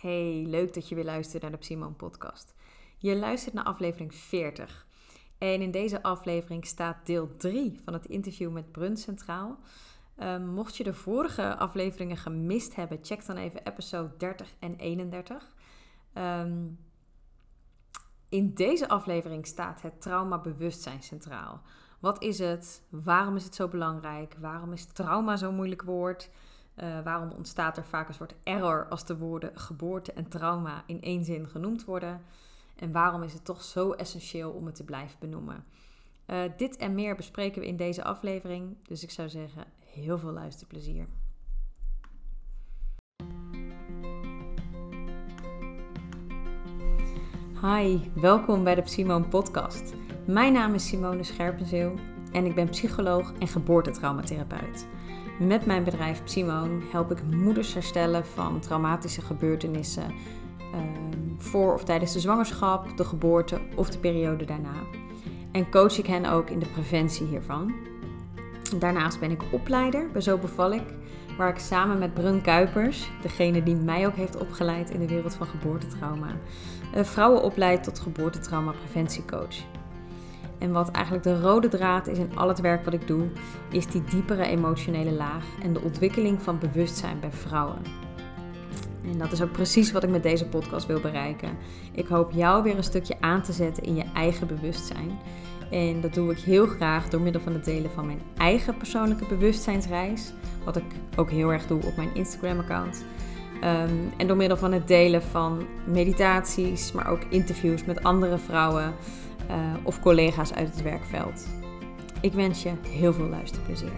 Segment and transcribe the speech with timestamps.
[0.00, 2.54] Hey, leuk dat je weer luistert naar de Psymoon podcast.
[2.98, 4.86] Je luistert naar aflevering 40.
[5.38, 9.58] En in deze aflevering staat deel 3 van het interview met Brun centraal.
[10.22, 15.54] Um, mocht je de vorige afleveringen gemist hebben, check dan even episode 30 en 31.
[16.14, 16.66] Um, ehm,
[18.28, 21.62] in deze aflevering staat het trauma bewustzijn centraal.
[21.98, 22.82] Wat is het?
[22.88, 24.36] Waarom is het zo belangrijk?
[24.38, 26.30] Waarom is trauma zo'n moeilijk woord?
[26.76, 31.02] Uh, waarom ontstaat er vaak een soort error als de woorden geboorte en trauma in
[31.02, 32.20] één zin genoemd worden?
[32.76, 35.64] En waarom is het toch zo essentieel om het te blijven benoemen?
[36.26, 38.76] Uh, dit en meer bespreken we in deze aflevering.
[38.82, 41.06] Dus ik zou zeggen, heel veel luisterplezier.
[47.60, 49.94] Hi, welkom bij de Simone Podcast.
[50.26, 51.94] Mijn naam is Simone Scherpenzeel
[52.32, 54.86] en ik ben psycholoog en geboortetraumatherapeut.
[55.46, 60.14] Met mijn bedrijf Simone help ik moeders herstellen van traumatische gebeurtenissen
[60.72, 64.74] ehm, voor of tijdens de zwangerschap, de geboorte of de periode daarna.
[65.52, 67.74] En coach ik hen ook in de preventie hiervan.
[68.78, 70.84] Daarnaast ben ik opleider bij Zo Beval ik,
[71.36, 75.34] waar ik samen met Brun Kuipers, degene die mij ook heeft opgeleid in de wereld
[75.34, 76.36] van geboortetrauma,
[76.94, 79.56] eh, vrouwen opleid tot geboortetrauma preventiecoach.
[80.60, 83.28] En wat eigenlijk de rode draad is in al het werk wat ik doe,
[83.70, 87.78] is die diepere emotionele laag en de ontwikkeling van bewustzijn bij vrouwen.
[89.04, 91.50] En dat is ook precies wat ik met deze podcast wil bereiken.
[91.92, 95.18] Ik hoop jou weer een stukje aan te zetten in je eigen bewustzijn.
[95.70, 99.26] En dat doe ik heel graag door middel van het delen van mijn eigen persoonlijke
[99.26, 100.32] bewustzijnsreis.
[100.64, 100.84] Wat ik
[101.16, 103.04] ook heel erg doe op mijn Instagram-account.
[103.60, 108.94] Ehm, en door middel van het delen van meditaties, maar ook interviews met andere vrouwen
[109.50, 111.46] uh, of collega's uit het werkveld.
[112.20, 113.92] Ik wens je heel veel luisterplezier.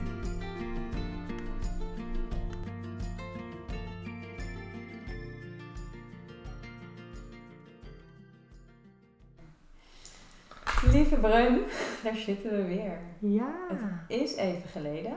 [10.91, 11.62] Lieve Brun,
[12.03, 12.98] daar zitten we weer.
[13.19, 13.55] Ja.
[13.69, 15.17] Het is even geleden.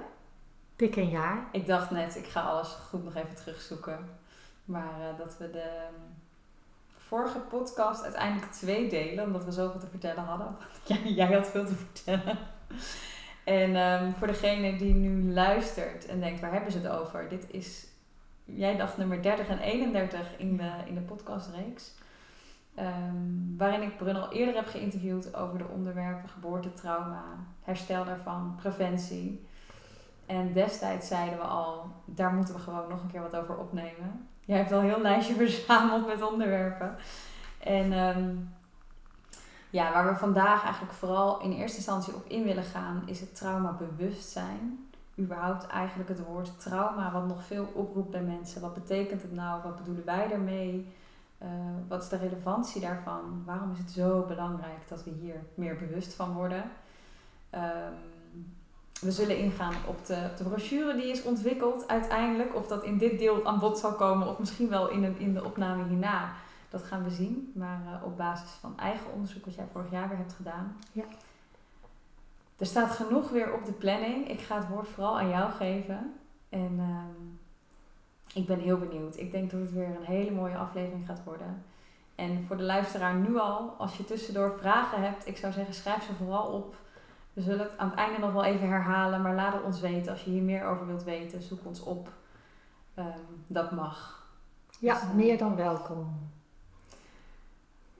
[0.75, 1.47] Dik een jaar.
[1.51, 3.99] Ik dacht net, ik ga alles goed nog even terugzoeken.
[4.65, 5.87] Maar uh, dat we de
[7.07, 10.55] vorige podcast uiteindelijk twee delen, omdat we zoveel te vertellen hadden.
[10.83, 12.37] Ja, jij had veel te vertellen.
[13.43, 17.29] En um, voor degene die nu luistert en denkt, waar hebben ze het over?
[17.29, 17.87] Dit is,
[18.43, 21.93] jij dacht nummer 30 en 31 in de, in de podcastreeks.
[22.79, 27.23] Um, waarin ik Brun al eerder heb geïnterviewd over de onderwerpen geboorte, trauma,
[27.61, 29.47] herstel daarvan, preventie.
[30.25, 34.27] En destijds zeiden we al, daar moeten we gewoon nog een keer wat over opnemen.
[34.45, 36.95] Jij hebt al een heel lijstje verzameld met onderwerpen.
[37.59, 38.53] En um,
[39.69, 43.35] ja, waar we vandaag eigenlijk vooral in eerste instantie op in willen gaan, is het
[43.35, 44.89] traumabewustzijn.
[45.19, 48.61] Überhaupt eigenlijk het woord trauma, wat nog veel oproept bij mensen.
[48.61, 49.61] Wat betekent het nou?
[49.63, 50.93] Wat bedoelen wij daarmee?
[51.41, 51.49] Uh,
[51.87, 53.43] wat is de relevantie daarvan?
[53.45, 56.63] Waarom is het zo belangrijk dat we hier meer bewust van worden?
[57.53, 58.14] Um,
[59.05, 62.55] we zullen ingaan op de, de, brochure die is ontwikkeld uiteindelijk.
[62.55, 65.33] Of dat in dit deel aan bod zal komen of misschien wel in, een, in
[65.33, 66.33] de opname hierna.
[66.69, 67.51] Dat gaan we zien.
[67.55, 70.77] Maar uh, op basis van eigen onderzoek wat jij vorig jaar weer hebt gedaan.
[70.91, 71.03] Ja.
[72.57, 74.29] Er staat genoeg weer op de planning.
[74.29, 76.13] Ik ga het woord vooral aan jou geven.
[76.49, 77.25] En uh,
[78.33, 79.17] ik ben heel benieuwd.
[79.17, 81.63] Ik denk dat het weer een hele mooie aflevering gaat worden.
[82.15, 86.03] En voor de luisteraar nu al, als je tussendoor vragen hebt, ik zou zeggen schrijf
[86.03, 86.75] ze vooral op.
[87.35, 90.11] We zullen het aan het einde nog wel even herhalen, maar laat het ons weten.
[90.11, 92.09] Als je hier meer over wilt weten, zoek ons op.
[92.99, 93.05] Um,
[93.47, 94.27] dat mag.
[94.79, 96.31] Ja, dus, uh, meer dan welkom.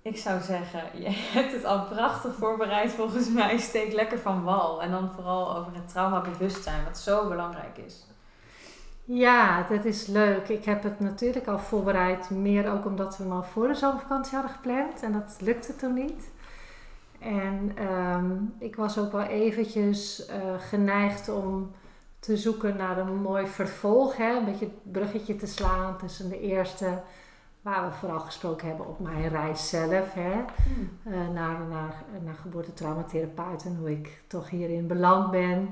[0.02, 3.58] Ik zou zeggen, je hebt het al prachtig voorbereid volgens mij.
[3.58, 4.82] Steek lekker van wal.
[4.82, 8.06] En dan vooral over het traumabewustzijn, wat zo belangrijk is.
[9.04, 10.50] Ja, dat is leuk.
[10.50, 12.30] Ik heb het natuurlijk al voorbereid.
[12.30, 15.04] Meer ook omdat we hem al voor de zomervakantie hadden gepland.
[15.04, 16.34] En dat lukte toen niet.
[17.26, 21.72] En um, ik was ook wel eventjes uh, geneigd om
[22.20, 24.18] te zoeken naar een mooi vervolg.
[24.18, 24.38] Hè?
[24.38, 27.02] Een beetje het bruggetje te slaan tussen de eerste,
[27.62, 30.14] waar we vooral gesproken hebben op mijn reis zelf.
[30.14, 30.32] Hè?
[31.08, 35.70] Uh, naar, naar, naar geboortetraumatherapeut en hoe ik toch hierin beland ben.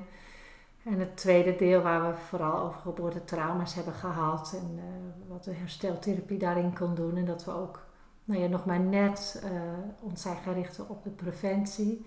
[0.84, 4.56] En het tweede deel waar we vooral over geboortetrauma's hebben gehad.
[4.60, 4.84] En uh,
[5.28, 7.18] wat de hersteltherapie daarin kon doen.
[7.18, 7.83] En dat we ook
[8.24, 9.52] nou ja, nog maar net uh,
[10.00, 12.06] ons gericht op de preventie.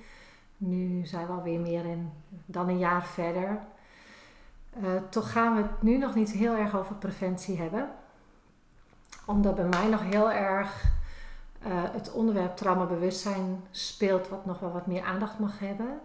[0.57, 1.85] Nu zijn we alweer meer
[2.47, 3.59] dan een jaar verder.
[4.83, 7.91] Uh, toch gaan we het nu nog niet heel erg over preventie hebben.
[9.27, 10.85] Omdat bij mij nog heel erg
[11.67, 16.01] uh, het onderwerp traumabewustzijn speelt, wat nog wel wat meer aandacht mag hebben.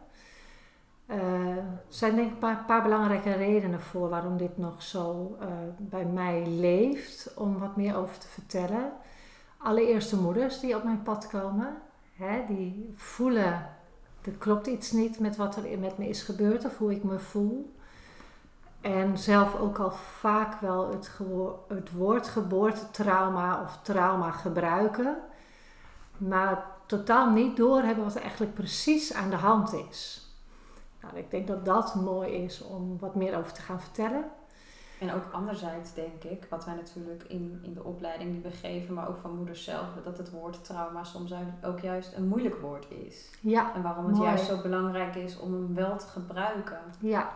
[1.05, 5.37] er zijn denk ik een paar, paar, belangrijke redenen voor waarom dit nog zo
[5.77, 8.91] bij mij leeft, om wat meer over te vertellen.
[9.63, 11.77] Allereerst de moeders die op mijn pad komen,
[12.15, 13.69] hè, die voelen,
[14.21, 17.19] er klopt iets niet met wat er met me is gebeurd of hoe ik me
[17.19, 17.75] voel.
[18.81, 21.11] En zelf ook al vaak wel het,
[21.67, 25.17] het woord geboortetrauma of trauma gebruiken,
[26.17, 30.29] maar totaal niet doorhebben wat er eigenlijk precies aan de hand is.
[31.01, 34.23] Nou, ik denk dat dat mooi is om wat meer over te gaan vertellen.
[35.01, 38.93] En ook anderzijds denk ik, wat wij natuurlijk in, in de opleiding die we geven,
[38.93, 41.33] maar ook van moeders zelf, dat het woord trauma soms
[41.63, 43.29] ook juist een moeilijk woord is.
[43.39, 43.75] Ja.
[43.75, 46.79] En waarom het juist zo belangrijk is om hem wel te gebruiken.
[46.99, 47.31] Ja,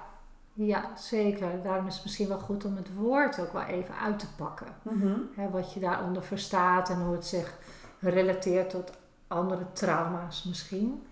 [0.54, 1.62] ja, zeker.
[1.64, 4.68] Daarom is het misschien wel goed om het woord ook wel even uit te pakken.
[4.82, 7.58] Mm wat je daaronder verstaat en hoe het zich
[8.00, 8.92] relateert tot
[9.28, 11.04] andere trauma's misschien.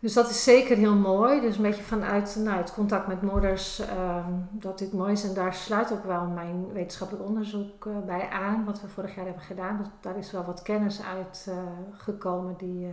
[0.00, 1.40] Dus dat is zeker heel mooi.
[1.40, 5.24] Dus een beetje vanuit nou, het contact met moeders ehm, dat dit mooi is.
[5.24, 9.24] En daar sluit ook wel mijn wetenschappelijk onderzoek uh, bij aan, wat we vorig jaar
[9.24, 9.76] hebben gedaan.
[9.76, 11.54] Dus daar is wel wat kennis uit uh,
[11.92, 12.92] gekomen die, uh,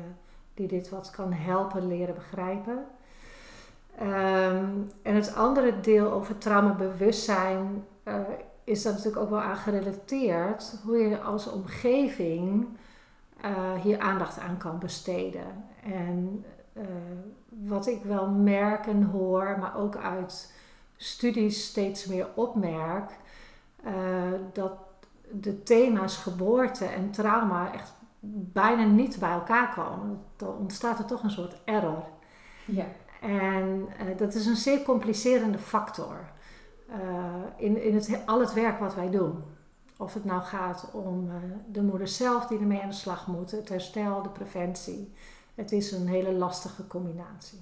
[0.53, 2.85] die dit wat kan helpen leren begrijpen.
[4.01, 7.85] Um, en het andere deel over traumabewustzijn
[8.63, 10.79] is daar natuurlijk ook wel aan gerelateerd.
[10.83, 12.67] Hoe je als omgeving
[13.81, 15.65] hier aandacht aan kan besteden.
[15.83, 16.45] En
[16.77, 16.83] uh,
[17.49, 20.53] wat ik wel merk en hoor, maar ook uit
[20.95, 23.11] studies steeds meer opmerk,
[23.85, 23.91] uh,
[24.53, 24.73] dat
[25.31, 30.19] de thema's geboorte en trauma echt bijna niet bij elkaar komen.
[30.35, 32.03] Dan ontstaat er toch een soort error.
[32.65, 32.85] Ja.
[33.21, 36.15] En uh, dat is een zeer complicerende factor
[37.55, 39.43] in, in het, al het werk wat wij doen.
[39.97, 41.29] Of het nou gaat om
[41.71, 45.13] de moeder zelf die ermee aan de slag moet, het herstel, de preventie.
[45.57, 47.59] Het is een hele lastige combinatie.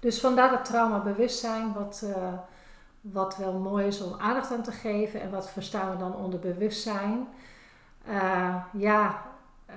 [0.00, 2.32] Dus vandaar dat traumabewustzijn, wat, uh,
[3.00, 5.20] wat wel mooi is om aandacht aan te geven.
[5.20, 7.28] En wat verstaan we dan onder bewustzijn?
[8.08, 9.22] Uh, ja,
[9.70, 9.76] uh,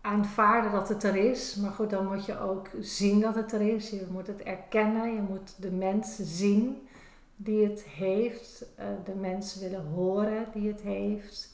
[0.00, 1.54] aanvaarden dat het er is.
[1.54, 3.90] Maar goed, dan moet je ook zien dat het er is.
[3.90, 5.14] Je moet het erkennen.
[5.14, 6.88] Je moet de mens zien
[7.36, 8.64] die het heeft.
[9.04, 11.48] de mens willen horen die het heeft.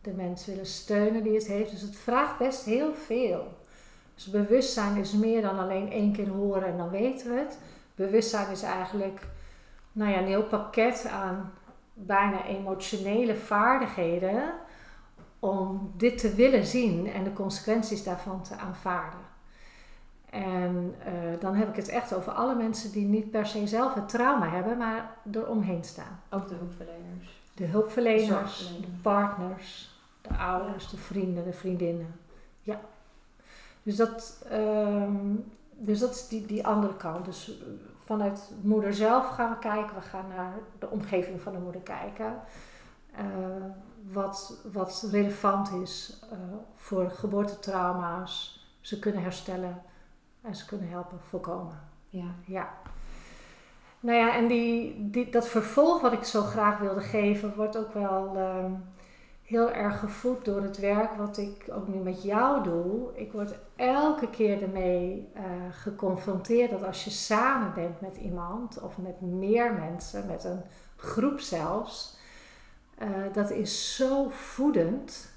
[0.00, 1.70] De mens willen steunen die het heeft.
[1.70, 3.58] Dus het vraagt best heel veel.
[4.20, 7.58] Dus bewustzijn is meer dan alleen één keer horen en dan weten we het.
[7.94, 9.26] Bewustzijn is eigenlijk
[9.92, 11.52] nou ja, een heel pakket aan
[11.94, 14.52] bijna emotionele vaardigheden
[15.38, 19.20] om dit te willen zien en de consequenties daarvan te aanvaarden.
[20.30, 23.94] En uh, dan heb ik het echt over alle mensen die niet per se zelf
[23.94, 26.20] het trauma hebben, maar eromheen staan.
[26.30, 27.40] Ook de hulpverleners.
[27.54, 32.14] De hulpverleners, de, de partners, de ouders, de vrienden, de vriendinnen.
[32.62, 32.80] Ja.
[33.82, 37.24] Dus dat, um, dus dat is die, die andere kant.
[37.24, 37.66] Dus eh,
[38.04, 39.94] vanuit moeder zelf gaan we kijken.
[39.94, 42.34] We gaan naar de omgeving van de moeder kijken.
[43.12, 43.24] Uh,
[44.12, 46.38] wat, wat relevant is uh,
[46.76, 48.64] voor geboortetrauma's.
[48.80, 49.82] Ze kunnen herstellen
[50.40, 51.80] en ze kunnen helpen voorkomen.
[52.08, 52.34] Ja.
[52.46, 52.68] ja.
[54.00, 57.94] Nou ja, en die, die, dat vervolg wat ik zo graag wilde geven, wordt ook
[57.94, 58.36] wel.
[58.36, 58.84] Um,
[59.50, 63.10] heel erg gevoed door het werk wat ik ook nu met jou doe.
[63.14, 68.98] Ik word elke keer ermee uh, geconfronteerd dat als je samen bent met iemand of
[68.98, 70.62] met meer mensen, met een
[70.96, 72.16] groep zelfs,
[73.02, 75.32] uh, dat is zo voedend.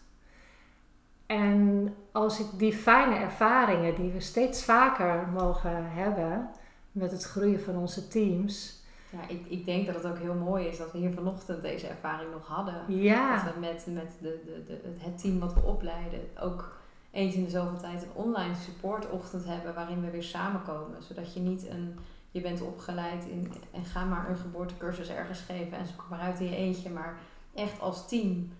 [1.26, 6.50] En als ik die fijne ervaringen die we steeds vaker mogen hebben
[6.92, 8.83] met het groeien van onze teams,
[9.14, 11.88] ja, ik, ik denk dat het ook heel mooi is dat we hier vanochtend deze
[11.88, 12.84] ervaring nog hadden.
[12.88, 13.44] Ja.
[13.44, 16.78] Dat we met, met de, de, de, het team wat we opleiden ook
[17.12, 21.04] eens in de zoveel tijd een online supportochtend hebben waarin we weer samenkomen.
[21.04, 22.00] Zodat je niet een,
[22.32, 26.40] je bent opgeleid in, en ga maar een geboortecursus ergens geven en zoek maar uit
[26.40, 26.90] in je eentje.
[26.90, 27.18] Maar
[27.54, 28.52] echt als team,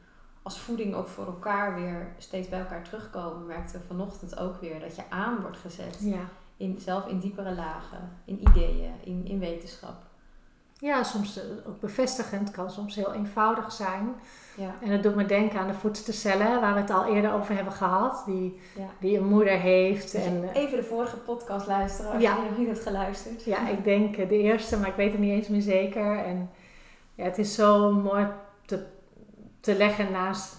[0.42, 4.80] als voeding ook voor elkaar weer steeds bij elkaar terugkomen, merkten we vanochtend ook weer
[4.80, 5.98] dat je aan wordt gezet.
[6.02, 6.30] Ja.
[6.58, 10.12] In, zelf in diepere lagen, in ideeën, in, in wetenschap.
[10.84, 14.16] Ja, soms eh, ook bevestigend, kan soms heel eenvoudig zijn.
[14.56, 14.76] Ja.
[14.82, 17.74] En dat doet me denken aan de voedstercellen, waar we het al eerder over hebben
[17.74, 18.90] gehad, die, ja.
[19.00, 20.12] die een moeder heeft.
[20.12, 22.36] Dus en, even de vorige podcast luisteren als ja.
[22.36, 23.44] je nog niet hebt geluisterd.
[23.44, 26.18] Ja, ik denk de eerste, maar ik weet het niet eens meer zeker.
[26.18, 26.50] En
[27.16, 28.28] ja, het is zo mooi
[28.66, 28.86] te,
[29.60, 30.56] te leggen naast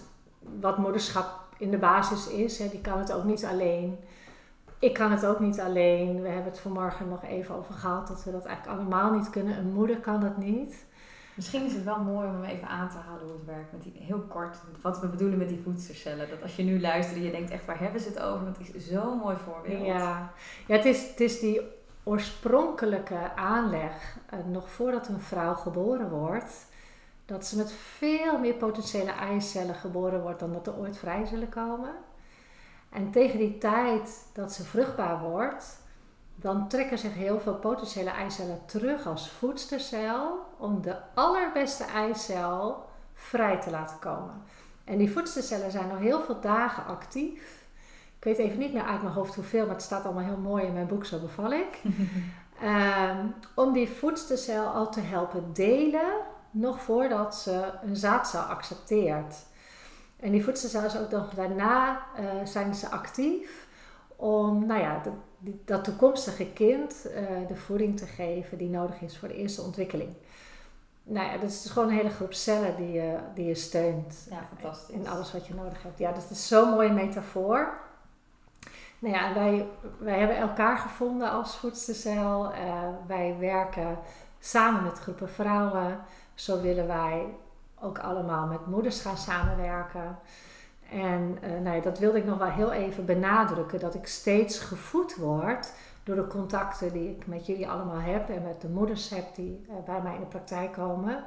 [0.59, 2.59] wat moederschap in de basis is.
[2.59, 2.69] Hè.
[2.69, 3.97] Die kan het ook niet alleen
[4.85, 6.21] ik kan het ook niet alleen.
[6.21, 9.57] We hebben het vanmorgen nog even over gehad dat we dat eigenlijk allemaal niet kunnen.
[9.57, 10.85] Een moeder kan dat niet.
[11.35, 13.71] Misschien is het wel mooi om even aan te halen hoe het werkt.
[13.71, 16.29] Met die, heel kort, wat we bedoelen met die voedselcellen.
[16.29, 18.43] Dat als je nu luistert en je denkt echt, waar hebben ze het over?
[18.43, 19.85] Want het is zo'n mooi voorbeeld.
[19.85, 20.31] Ja,
[20.67, 21.61] ja het, is, het is die
[22.03, 26.65] oorspronkelijke aanleg, uh, nog voordat een vrouw geboren wordt,
[27.25, 31.49] dat ze met veel meer potentiële eicellen geboren wordt dan dat er ooit vrij zullen
[31.49, 31.91] komen.
[32.95, 35.81] En tegen die tijd dat ze vruchtbaar wordt,
[36.35, 43.61] dan trekken zich heel veel potentiële eicellen terug als voedstercel om de allerbeste eicel vrij
[43.61, 44.41] te laten komen.
[44.83, 47.65] En die voedstercellen zijn al heel veel dagen actief.
[48.17, 50.65] Ik weet even niet meer uit mijn hoofd hoeveel, maar het staat allemaal heel mooi
[50.65, 51.81] in mijn boek, zo beval ik.
[52.63, 53.33] um,
[53.65, 56.13] om die voedstercel al te helpen delen,
[56.51, 59.35] nog voordat ze een zaadcel accepteert.
[60.25, 63.67] En die voedstercellen is ook nog daarna uh, zijn ze actief
[64.15, 65.11] om nou ja, de,
[65.65, 70.09] dat toekomstige kind uh, de voeding te geven die nodig is voor de eerste ontwikkeling.
[71.03, 74.27] Nou ja, dat is dus gewoon een hele groep cellen die je, die je steunt.
[74.29, 74.95] Ja, fantastisch.
[74.95, 75.99] In alles wat je nodig hebt.
[75.99, 77.77] Ja, dat is zo'n mooie metafoor.
[78.99, 79.67] Nou ja, wij,
[79.97, 82.51] wij hebben elkaar gevonden als voedselcel.
[82.51, 83.97] Uh, wij werken
[84.39, 85.99] samen met groepen vrouwen.
[86.33, 87.25] Zo willen wij
[87.85, 90.17] ook allemaal met moeders gaan samenwerken.
[90.91, 93.79] En uh, nou dat wilde ik nog wel heel even benadrukken.
[93.79, 95.73] Dat ik steeds gevoed word
[96.03, 99.65] door de contacten die ik met jullie allemaal heb en met de moeders heb die
[99.69, 101.23] uh, bij mij in de praktijk komen.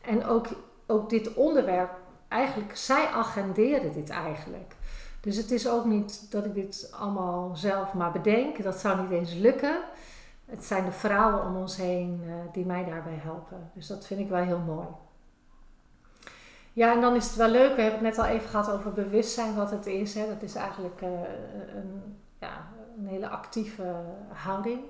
[0.00, 0.46] En ook,
[0.86, 1.90] ook dit onderwerp,
[2.28, 4.76] eigenlijk, zij agenderen dit eigenlijk.
[5.20, 9.10] Dus het is ook niet dat ik dit allemaal zelf maar bedenk, dat zou niet
[9.10, 9.80] eens lukken.
[10.44, 13.70] Het zijn de vrouwen om ons heen uh, die mij daarbij helpen.
[13.74, 14.86] Dus dat vind ik wel heel mooi.
[16.74, 17.76] Ja, en dan is het wel leuk.
[17.76, 20.14] We hebben het net al even gehad over bewustzijn, wat het is.
[20.14, 20.26] Hè.
[20.26, 21.08] Dat is eigenlijk uh,
[21.74, 23.94] een, ja, een hele actieve
[24.32, 24.80] houding.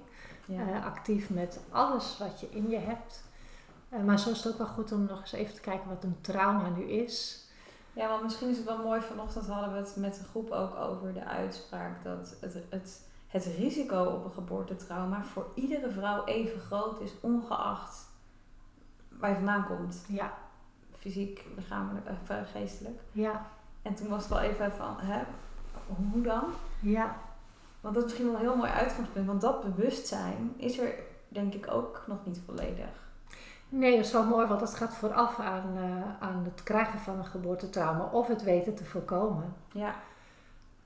[0.46, 0.68] Ja.
[0.68, 3.24] Uh, actief met alles wat je in je hebt.
[3.92, 6.04] Uh, maar zo is het ook wel goed om nog eens even te kijken wat
[6.04, 7.48] een trauma nu is.
[7.92, 9.00] Ja, want misschien is het wel mooi.
[9.00, 13.44] Vanochtend hadden we het met de groep ook over de uitspraak dat het, het, het
[13.44, 18.08] risico op een geboortetrauma voor iedere vrouw even groot is, ongeacht
[19.08, 20.04] waar je vandaan komt.
[20.08, 20.43] Ja.
[21.04, 23.00] Fysiek, lichamelijk, uh, geestelijk.
[23.12, 23.46] Ja.
[23.82, 25.22] En toen was het wel even van, hè,
[25.86, 26.44] hoe dan?
[26.80, 27.16] Ja.
[27.80, 30.94] Want dat is misschien wel een heel mooi uitgangspunt, want dat bewustzijn is er
[31.28, 32.88] denk ik ook nog niet volledig.
[33.68, 37.18] Nee, dat is wel mooi, want het gaat vooraf aan, uh, aan het krijgen van
[37.18, 39.54] een geboortetrauma of het weten te voorkomen.
[39.72, 39.94] Ja.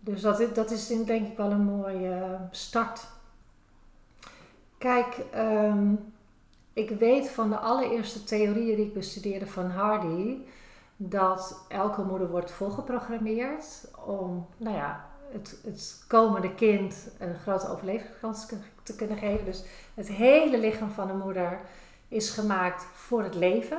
[0.01, 3.07] Dus dat, dat is denk ik wel een mooie start.
[4.79, 6.13] Kijk, um,
[6.79, 10.37] ik weet van de allereerste theorieën die ik bestudeerde van Hardy
[10.97, 18.47] dat elke moeder wordt volgeprogrammeerd om, nou ja, het, het komende kind een grote overlevingskans
[18.83, 19.45] te kunnen geven.
[19.45, 21.61] Dus het hele lichaam van de moeder
[22.09, 23.79] is gemaakt voor het leven.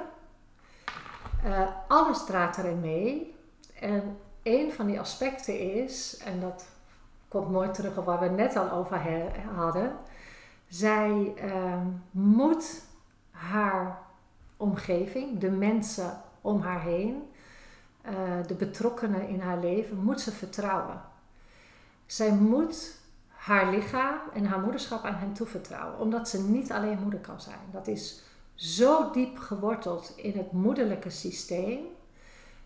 [1.45, 3.35] Uh, alles draait erin mee.
[3.79, 6.67] En een van die aspecten is, en dat
[7.27, 9.01] komt mooi terug op waar we het net al over
[9.55, 9.91] hadden.
[10.67, 12.87] Zij uh, moet
[13.39, 14.01] haar
[14.57, 17.29] omgeving, de mensen om haar heen,
[18.05, 18.13] uh,
[18.47, 21.01] de betrokkenen in haar leven, moet ze vertrouwen.
[22.05, 27.19] Zij moet haar lichaam en haar moederschap aan hen toevertrouwen, omdat ze niet alleen moeder
[27.19, 27.59] kan zijn.
[27.71, 31.79] Dat is zo diep geworteld in het moederlijke systeem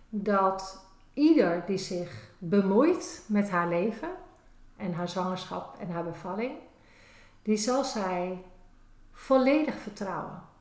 [0.10, 4.10] dat ieder die zich bemoeit met haar leven
[4.78, 6.52] en haar zwangerschap en haar bevalling,
[7.42, 8.44] die zal zij
[9.12, 10.52] volledig vertrouwen.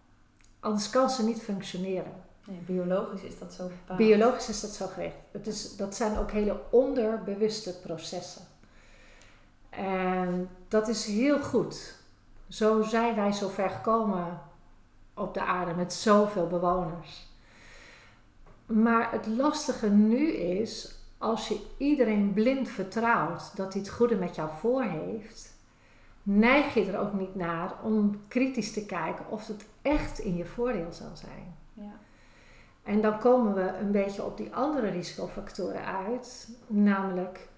[0.63, 2.13] Anders kan ze niet functioneren.
[2.45, 3.99] Ja, biologisch is dat zo bepaald.
[3.99, 5.17] Biologisch is dat zo gericht.
[5.31, 8.43] Het is, dat zijn ook hele onderbewuste processen.
[9.71, 11.95] En dat is heel goed.
[12.49, 14.41] Zo zijn wij zo ver gekomen
[15.15, 17.27] op de aarde met zoveel bewoners.
[18.67, 24.35] Maar het lastige nu is, als je iedereen blind vertrouwt dat hij het goede met
[24.35, 25.52] jou voor heeft,
[26.23, 30.45] neig je er ook niet naar om kritisch te kijken of het echt in je
[30.45, 31.57] voordeel zal zijn.
[31.73, 31.93] Ja.
[32.83, 37.49] En dan komen we een beetje op die andere risicofactoren uit, namelijk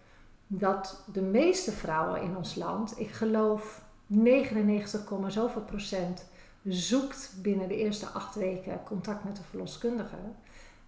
[0.46, 6.26] dat de meeste vrouwen in ons land, ik geloof 99, zoveel procent,
[6.62, 10.16] zoekt binnen de eerste acht weken contact met de verloskundige.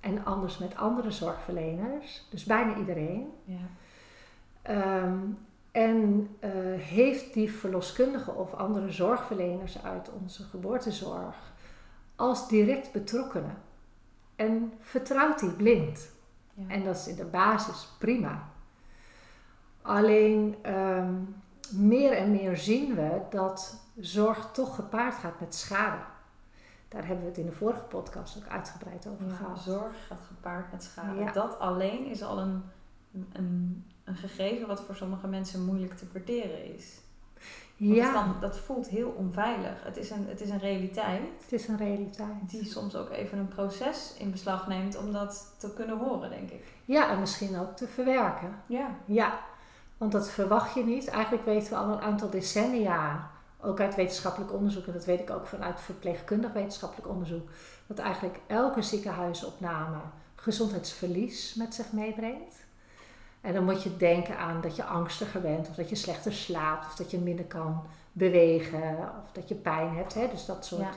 [0.00, 3.32] En anders met andere zorgverleners, dus bijna iedereen.
[3.44, 5.02] Ja.
[5.04, 5.38] Um,
[5.76, 11.36] en uh, heeft die verloskundige of andere zorgverleners uit onze geboortezorg
[12.14, 13.56] als direct betrokkenen.
[14.36, 16.10] En vertrouwt die blind.
[16.54, 16.68] Ja.
[16.68, 18.48] En dat is in de basis prima.
[19.82, 21.36] Alleen um,
[21.70, 26.02] meer en meer zien we dat zorg toch gepaard gaat met schade.
[26.88, 29.58] Daar hebben we het in de vorige podcast ook uitgebreid over ja, gehad.
[29.58, 31.20] Zorg gaat gepaard met schade.
[31.20, 31.32] Ja.
[31.32, 32.62] Dat alleen is al een,
[33.32, 37.00] een, een gegeven wat voor sommige mensen moeilijk te verteren is.
[37.76, 39.84] Want Ja, kan, dat voelt heel onveilig.
[39.84, 42.50] Het is, een, het is een realiteit het is een realiteit.
[42.50, 46.50] die soms ook even een proces in beslag neemt om dat te kunnen horen, denk
[46.50, 46.64] ik.
[46.84, 48.62] Ja, en misschien ook te verwerken.
[48.66, 48.90] Ja.
[49.04, 49.40] Ja,
[49.96, 51.08] want dat verwacht je niet.
[51.08, 55.30] Eigenlijk weten we al een aantal decennia, ook uit wetenschappelijk onderzoek, en dat weet ik
[55.30, 57.48] ook vanuit verpleegkundig wetenschappelijk onderzoek,
[57.86, 59.98] dat eigenlijk elke ziekenhuisopname
[60.34, 62.54] gezondheidsverlies met zich meebrengt.
[63.46, 66.86] En dan moet je denken aan dat je angstiger bent, of dat je slechter slaapt,
[66.86, 70.14] of dat je minder kan bewegen, of dat je pijn hebt.
[70.14, 70.28] Hè?
[70.30, 70.90] Dus dat soort Ja.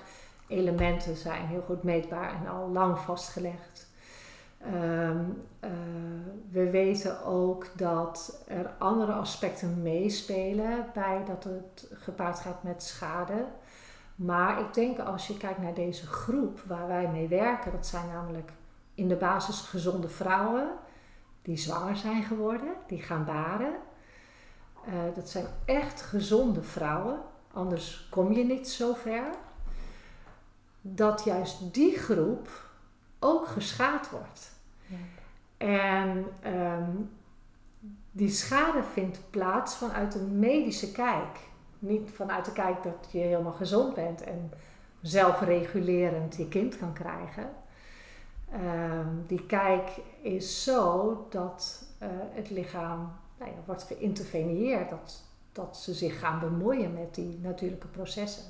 [0.47, 3.87] elementen zijn heel goed meetbaar en al lang vastgelegd.
[4.57, 5.17] Ehm,
[5.59, 5.69] eh,
[6.51, 13.45] we weten ook dat er andere aspecten meespelen bij dat het gepaard gaat met schade.
[14.15, 18.07] Maar ik denk als je kijkt naar deze groep waar wij mee werken, dat zijn
[18.07, 18.51] namelijk
[18.95, 20.67] in de basis gezonde vrouwen
[21.41, 23.73] die zwanger zijn geworden, die gaan baren.
[24.85, 27.19] Eh, dat zijn echt gezonde vrouwen,
[27.53, 29.29] anders kom je niet zo ver.
[30.81, 32.67] Dat juist die groep
[33.19, 34.51] ook geschaad wordt.
[34.85, 34.97] Ja.
[35.57, 36.91] En ehm,
[38.11, 41.37] die schade vindt plaats vanuit een medische kijk.
[41.79, 44.51] Niet vanuit de kijk dat je helemaal gezond bent en
[45.01, 47.49] zelfregulerend je kind kan krijgen.
[48.51, 49.89] Ehm, die kijk
[50.21, 56.93] is zo dat eh, het lichaam nou wordt geïnterveneerd, dat, dat ze zich gaan bemoeien
[56.93, 58.43] met die natuurlijke processen.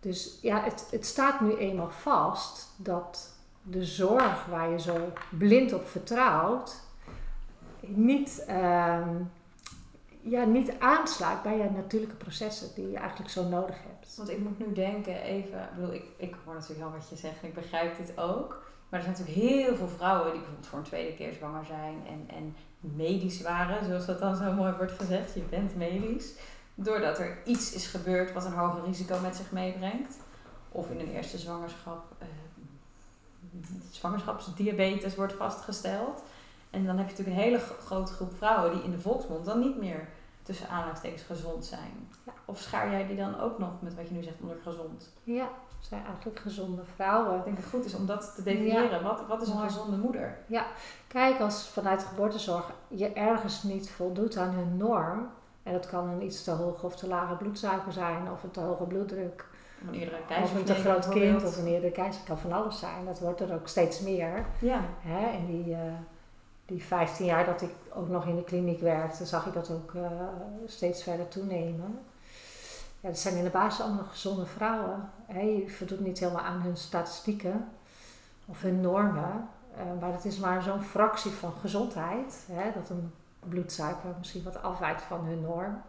[0.00, 5.72] Dus ja, het, het staat nu eenmaal vast dat de zorg waar je zo blind
[5.72, 6.80] op vertrouwt,
[7.80, 9.14] niet, ehm,
[10.20, 14.16] ja, niet aansluit bij je natuurlijke processen die je eigenlijk zo nodig hebt.
[14.16, 17.16] Want ik moet nu denken, even, ik bedoel, ik, ik hoor natuurlijk wel wat je
[17.16, 18.64] zegt ik begrijp dit ook.
[18.88, 22.02] Maar er zijn natuurlijk heel veel vrouwen die bijvoorbeeld voor een tweede keer zwanger zijn
[22.06, 25.34] en, en medisch waren, zoals dat dan zo mooi wordt gezegd.
[25.34, 26.32] Je bent medisch.
[26.74, 30.16] Doordat er iets is gebeurd wat een hoger risico met zich meebrengt.
[30.68, 32.26] Of in een eerste zwangerschap eh,
[33.90, 36.22] zwangerschapsdiabetes wordt vastgesteld.
[36.70, 39.44] En dan heb je natuurlijk een hele gro- grote groep vrouwen die in de volksmond
[39.44, 40.08] dan niet meer
[40.42, 42.08] tussen aanhalingstekens gezond zijn.
[42.26, 42.32] Ja.
[42.44, 45.12] Of schaar jij die dan ook nog met wat je nu zegt onder gezond?
[45.24, 45.48] Ja,
[45.88, 47.38] zijn eigenlijk gezonde vrouwen.
[47.38, 49.02] Ik denk dat het goed is om dat te definiëren.
[49.02, 50.38] Wat, wat is een gezonde moeder?
[51.08, 55.28] Kijk, als vanuit de geboortezorg je ergens niet voldoet aan hun norm,
[55.62, 58.60] en dat kan een iets te hoge of te lage bloedsuiker zijn, of een te
[58.60, 59.44] hoge bloeddruk,
[59.82, 62.78] Of een eerdere of een te groot kind, of een eerdere keizer, kan van alles
[62.78, 63.04] zijn.
[63.04, 64.44] Dat wordt er ook steeds meer.
[64.58, 65.26] Ja, Hè?
[65.26, 65.80] En die, eh,
[66.66, 69.94] die 15 jaar dat ik ook nog in de kliniek werkte, zag ik dat ook
[69.94, 70.10] eh,
[70.66, 71.98] steeds verder toenemen.
[73.00, 75.10] Ja, dat zijn in de basis allemaal gezonde vrouwen.
[75.28, 77.68] Je voldoet niet helemaal aan hun statistieken
[78.46, 79.48] of hun normen.
[79.76, 82.46] eh, maar het is maar zo'n fractie van gezondheid.
[82.52, 82.72] Hè?
[82.74, 83.12] Dat een
[83.48, 85.82] bloedsuiker misschien wat afwijkt van hun norm.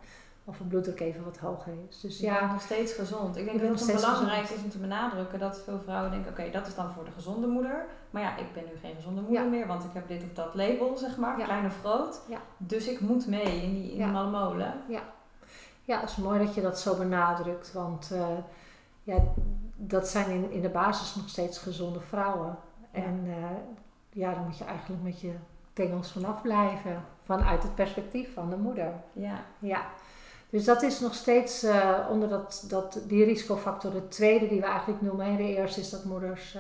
[0.44, 2.00] Of een bloeddruk even wat hoger is.
[2.02, 3.38] Dus je ja, nog steeds gezond.
[3.38, 4.58] Ik denk dat het belangrijk gezond.
[4.58, 7.48] is om te benadrukken dat veel vrouwen denken, oké, dat is dan voor de gezonde
[7.48, 7.86] moeder.
[8.10, 9.50] Maar ja, ik ben nu geen gezonde moeder Ja.
[9.50, 11.46] meer, want ik heb dit of dat label, zeg maar, Ja.
[11.46, 12.22] klein of groot.
[12.28, 12.38] Ja.
[12.58, 14.04] Dus ik moet mee in die, in Ja.
[14.04, 14.74] die malle molen.
[14.88, 18.28] Ja, het is mooi dat je dat zo benadrukt, want eh,
[19.08, 19.24] ja,
[19.76, 22.58] dat zijn in, in de basis nog steeds gezonde vrouwen.
[22.92, 23.00] Ja.
[23.00, 23.50] En eh,
[24.10, 25.34] ja, dan moet je eigenlijk met je
[25.74, 28.94] tengels vanaf blijven, vanuit het perspectief van de moeder.
[29.14, 29.46] Ja.
[29.60, 29.86] Ja,
[30.50, 34.66] dus dat is nog steeds eh, onder dat, dat, die risicofactor de tweede die we
[34.66, 35.26] eigenlijk noemen.
[35.26, 35.38] hè.
[35.38, 36.58] De eerste is dat moeders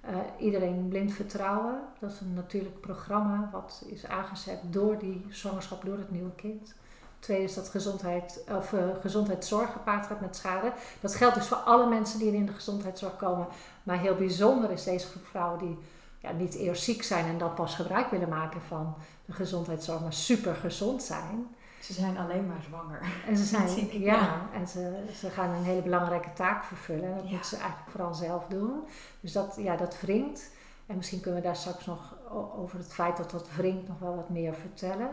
[0.00, 1.80] eh, iedereen blind vertrouwen.
[1.98, 6.74] Dat is een natuurlijk programma wat is aangezet door die zwangerschap, door het nieuwe kind.
[7.18, 10.72] Tweede is dat gezondheid, of, eh, gezondheidszorg gepaard gaat met schade.
[11.00, 13.46] Dat geldt dus voor alle mensen die in de gezondheidszorg komen.
[13.82, 15.78] Maar heel bijzonder is deze groep vrouwen die
[16.18, 20.12] ja, niet eerst ziek zijn en dan pas gebruik willen maken van de gezondheidszorg, maar
[20.12, 21.46] super gezond zijn.
[21.80, 23.00] Ze zijn alleen maar zwanger.
[23.26, 24.40] En ze zijn, Ziek, ja, ja.
[24.54, 27.04] en ze, ze gaan een hele belangrijke taak vervullen.
[27.04, 27.30] En dat Ja.
[27.30, 28.72] moeten ze eigenlijk vooral zelf doen.
[29.20, 30.50] Dus dat, ja, dat wringt.
[30.86, 32.14] En misschien kunnen we daar straks nog
[32.56, 35.10] over het feit dat dat wringt nog wel wat meer vertellen.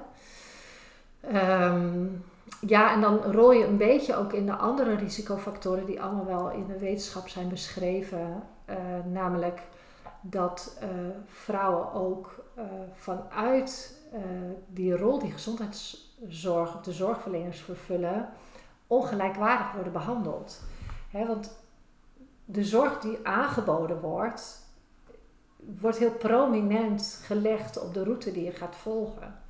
[1.32, 2.08] Ehm,
[2.62, 6.52] ja, en dan rol je een beetje ook in de andere risicofactoren die allemaal wel
[6.52, 8.44] in de wetenschap zijn beschreven.
[8.66, 8.76] Eh,
[9.12, 9.62] namelijk
[10.22, 10.90] dat eh,
[11.26, 13.94] vrouwen ook eh, vanuit
[14.68, 18.30] die rol die gezondheidszorg of de zorgverleners vervullen,
[18.88, 20.62] ongelijkwaardig worden behandeld.
[21.12, 21.66] Hè, want
[22.46, 24.66] de zorg die aangeboden wordt,
[25.80, 29.45] wordt heel prominent gelegd op de route die je gaat volgen.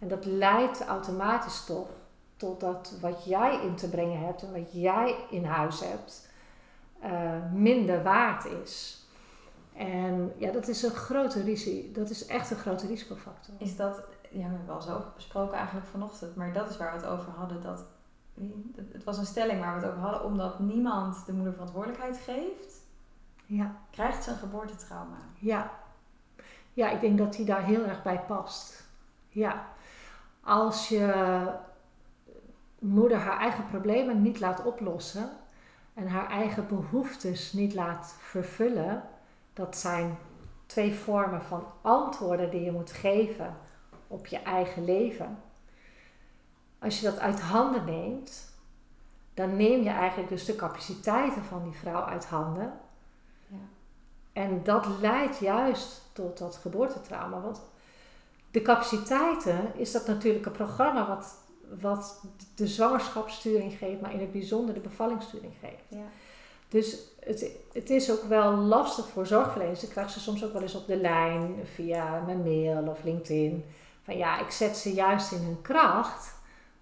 [0.00, 1.88] En dat leidt automatisch toch
[2.36, 6.28] tot dat wat jij in te brengen hebt en wat jij in huis hebt,
[7.00, 9.04] eh, minder waard is.
[9.76, 12.00] En ja, dat is een grote risico.
[12.00, 13.54] Dat is echt een grote risicofactor.
[13.58, 16.96] Is dat, ja, we hebben wel zo besproken eigenlijk vanochtend, maar dat is waar we
[16.96, 17.84] het over hadden, dat
[18.92, 22.80] het was een stelling waar we het over hadden, omdat niemand de moeder verantwoordelijkheid geeft,
[23.46, 25.16] Ja, krijgt ze een geboortetrauma.
[25.38, 25.78] ja.
[26.72, 28.84] Ja, ik denk dat die daar heel erg bij past.
[29.28, 29.66] Ja.
[30.50, 31.44] Als je
[32.78, 35.30] moeder haar eigen problemen niet laat oplossen
[35.94, 39.02] en haar eigen behoeftes niet laat vervullen,
[39.52, 40.18] dat zijn
[40.66, 43.56] twee vormen van antwoorden die je moet geven
[44.06, 45.38] op je eigen leven.
[46.78, 48.54] Als je dat uit handen neemt,
[49.34, 52.72] dan neem je eigenlijk dus de capaciteiten van die vrouw uit handen.
[53.46, 53.56] Ja.
[54.32, 57.40] En dat leidt juist tot dat geboortetrauma.
[57.40, 57.69] Want
[58.50, 61.34] de capaciteiten is dat natuurlijk een programma wat,
[61.80, 62.20] wat
[62.54, 65.84] de zwangerschapssturing geeft, maar in het bijzonder de bevallingssturing geeft.
[65.88, 66.06] Ja.
[66.68, 69.82] Dus het, het is ook wel lastig voor zorgverleners.
[69.82, 73.64] Ik krijg ze soms ook wel eens op de lijn via mijn mail of LinkedIn.
[74.02, 76.34] Van ja, ik zet ze juist in hun kracht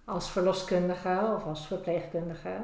[0.05, 2.57] als verloskundige of als verpleegkundige.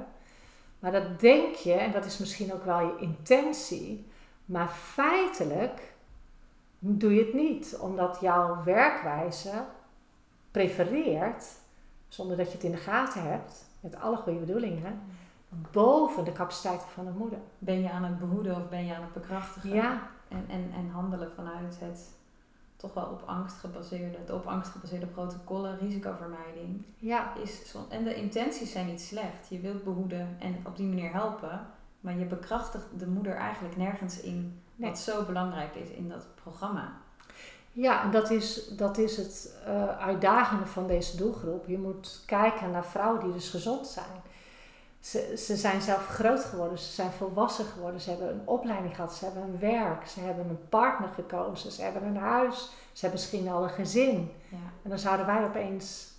[0.80, 4.08] Maar dat denk je, en dat is misschien ook wel je intentie.
[4.46, 5.94] Maar feitelijk
[6.88, 9.64] doe je het niet, omdat jouw werkwijze
[10.52, 11.46] prefereert,
[12.08, 15.00] zonder dat je het in de gaten hebt, met alle goede bedoelingen,
[15.72, 17.40] boven de capaciteiten van de moeder.
[17.60, 19.70] Ben je aan het behoeden of ben je aan het bekrachtigen?
[19.70, 22.10] Ja, En, en, en handelen vanuit het
[22.76, 26.84] toch wel op angst gebaseerde, de op angst gebaseerde protocollen, risicovermijding.
[26.98, 29.48] ja, Is, zo- en de intenties zijn niet slecht.
[29.50, 31.68] Je wilt behoeden en op die manier helpen.
[32.00, 34.90] Maar je bekrachtigt de moeder eigenlijk nergens in Nee.
[34.90, 36.94] wat zo belangrijk is in dat programma.
[37.72, 41.68] Ja, en dat is, dat is het eh, uitdagende van deze doelgroep.
[41.68, 44.22] Je moet kijken naar vrouwen die dus gezond zijn.
[45.00, 49.14] Ze, ze zijn zelf groot geworden, ze zijn volwassen geworden, ze hebben een opleiding gehad,
[49.14, 53.20] ze hebben een werk, ze hebben een partner gekozen, ze hebben een huis, ze hebben
[53.20, 54.32] misschien al een gezin.
[54.50, 54.58] Ja.
[54.84, 56.12] En dan zouden wij opeens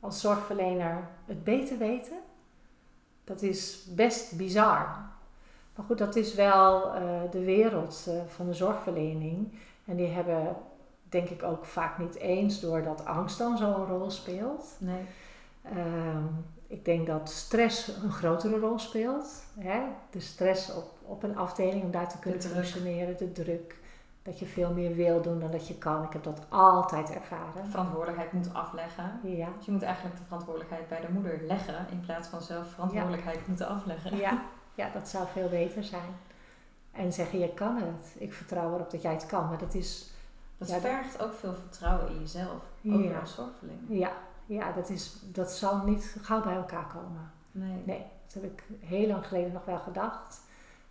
[0.00, 2.18] als zorgverlener het beter weten.
[3.24, 5.12] Dat is best bizar.
[5.74, 9.52] Maar goed, dat is wel eh, de wereld eh, van de zorgverlening.
[9.84, 10.56] En die hebben,
[11.08, 14.76] denk ik, ook vaak niet eens doordat angst dan zo'n rol speelt.
[14.78, 15.04] Nee.
[15.62, 16.24] Ehm,
[16.66, 19.44] ik denk dat stress een grotere rol speelt.
[19.58, 19.80] Hè?
[20.10, 23.76] De stress op, op een afdeling om daar te kunnen functioneren, de druk.
[24.22, 26.02] Dat je veel meer wil doen dan dat je kan.
[26.02, 27.66] Ik heb dat altijd ervaren.
[27.68, 29.20] Verantwoordelijkheid moet afleggen.
[29.22, 32.68] Ja, Dus je moet eigenlijk de verantwoordelijkheid bij de moeder leggen in plaats van zelf
[32.68, 34.16] verantwoordelijkheid moeten afleggen.
[34.16, 34.42] ja,
[34.74, 36.16] ja, dat zou veel beter zijn.
[36.92, 38.14] En zeggen, je kan het.
[38.18, 39.48] Ik vertrouw erop dat jij het kan.
[39.48, 40.10] Maar dat is,
[40.58, 42.62] Dat Ja, vergt ook veel vertrouwen in jezelf.
[42.86, 43.18] Ook Ja.
[43.20, 43.82] als zorgverlener.
[43.88, 44.12] ja,
[44.46, 47.30] ja dat, is, dat zal niet gauw bij elkaar komen.
[47.50, 47.82] Nee.
[47.84, 50.40] Nee, dat heb ik heel lang geleden nog wel gedacht.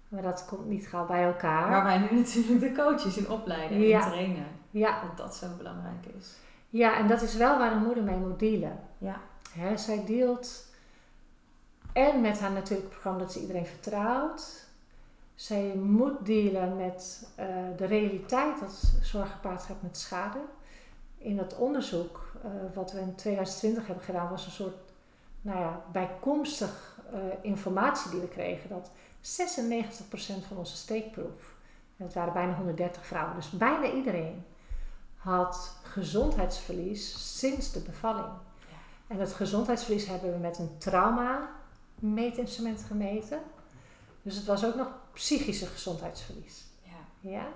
[0.07, 1.69] Maar dat komt niet gauw bij elkaar.
[1.69, 4.03] Waar wij nu natuurlijk de coaches in opleiden Ja.
[4.03, 4.45] en trainen.
[4.69, 6.35] Ja, Dat dat zo belangrijk is.
[6.69, 8.79] ja, en dat is wel waar een moeder mee moet dealen.
[8.97, 9.15] Ja.
[9.51, 10.62] Hè, zij deelt
[11.93, 14.65] en met haar natuurlijk programma dat ze iedereen vertrouwt.
[15.35, 17.45] Zij moet dealen met eh,
[17.77, 20.39] de realiteit dat zorg gepaard gaat met schade.
[21.17, 24.75] In dat onderzoek eh, wat we in 2020 hebben gedaan was een soort
[25.41, 28.69] nou ja, bijkomstig eh, informatie die we kregen.
[28.69, 31.55] Dat 96% van onze steekproef,
[31.97, 34.45] en het waren bijna 130 vrouwen, dus bijna iedereen,
[35.15, 38.33] had gezondheidsverlies sinds de bevalling.
[39.07, 41.49] En dat gezondheidsverlies hebben we met een trauma
[41.99, 43.39] meetinstrument gemeten.
[44.21, 46.63] Dus het was ook nog psychische gezondheidsverlies.
[46.81, 47.29] Ja.
[47.29, 47.47] Ja?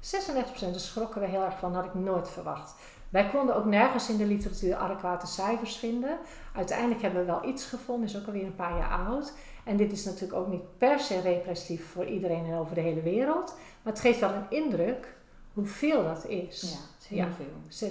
[0.00, 2.74] 96%, daar schrokken we heel erg van, had ik nooit verwacht.
[3.08, 6.18] Wij konden ook nergens in de literatuur adequate cijfers vinden.
[6.54, 9.32] Uiteindelijk hebben we wel iets gevonden, is ook alweer een paar jaar oud.
[9.64, 13.02] En dit is natuurlijk ook niet per se repressief voor iedereen en over de hele
[13.02, 13.54] wereld.
[13.82, 15.14] Maar het geeft wel een indruk
[15.52, 16.60] hoeveel dat is.
[16.60, 17.28] Ja, is heel Ja.
[17.32, 17.88] veel.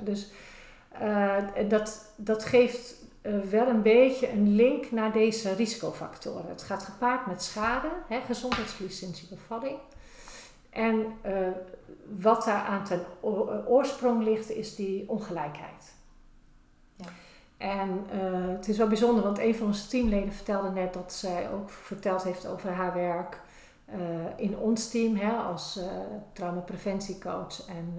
[0.00, 0.02] 96%.
[0.04, 0.30] Dus
[0.88, 1.36] eh,
[1.68, 6.48] dat, dat geeft eh, wel een beetje een link naar deze risicofactoren.
[6.48, 9.76] Het gaat gepaard met schade, hè, gezondheidsverlies sinds je bevalling.
[10.70, 11.48] En eh,
[12.18, 15.94] wat daar aan ten eh, oorsprong ligt, is die ongelijkheid.
[16.96, 17.06] Ja.
[17.56, 18.04] En
[18.56, 22.22] het is wel bijzonder, want een van onze teamleden vertelde net dat zij ook verteld
[22.22, 23.40] heeft over haar werk
[24.36, 25.80] in ons team hè, als
[26.32, 27.66] traumapreventiecoach.
[27.66, 27.98] En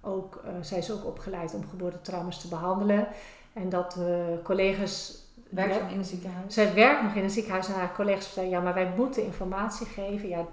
[0.00, 3.08] ook, zij is ook opgeleid om geboortetrauma's te behandelen.
[3.54, 5.22] En dat we collega's.
[5.48, 6.54] Werkzaam in een ziekenhuis.
[6.54, 9.86] Zij werkt nog in een ziekenhuis en haar collega's vertellen: ja, maar wij moeten informatie
[9.86, 10.28] geven.
[10.28, 10.44] Ja,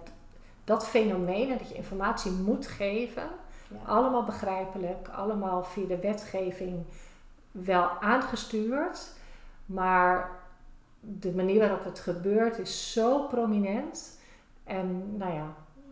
[0.64, 3.24] dat fenomeen, dat je informatie moet geven,
[3.68, 3.78] Ja.
[3.86, 6.84] allemaal begrijpelijk, allemaal via de wetgeving
[7.52, 9.08] wel aangestuurd.
[9.66, 10.30] Maar
[11.00, 14.20] de manier waarop het gebeurt is zo prominent.
[14.64, 15.46] En nou ja,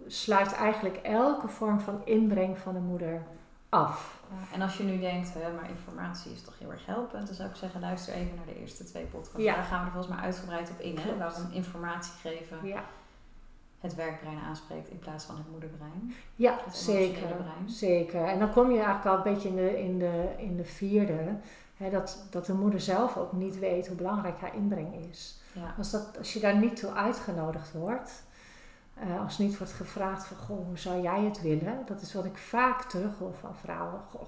[0.08, 3.22] sluit eigenlijk elke vorm van inbreng van de moeder
[3.70, 4.18] af.
[4.30, 7.36] Ja, en als je nu denkt, hè, maar informatie is toch heel erg helpend, dan
[7.36, 9.44] zou ik zeggen, luister even naar de eerste twee podcasts.
[9.44, 9.56] Ja.
[9.56, 12.84] Daar gaan we er volgens mij uitgebreid op in, hè, waarom informatie geven Ja,
[13.80, 16.14] het werkbrein aanspreekt in plaats van het moederbrein.
[16.36, 17.22] ja Het zeker.
[17.28, 17.70] brein.
[17.70, 18.26] Zeker.
[18.26, 21.36] En dan kom je eigenlijk al een beetje in de, in de, in de vierde.
[21.78, 25.38] Hè, dat, dat de moeder zelf ook niet weet hoe belangrijk haar inbreng is.
[25.78, 28.24] Als, dat, als je daar niet toe uitgenodigd wordt,
[29.00, 31.84] eh, als niet wordt gevraagd van, goh, hoe zou jij het willen?
[31.86, 34.02] Dat is wat ik vaak terug hoor van vrouwen.
[34.10, 34.28] Goh,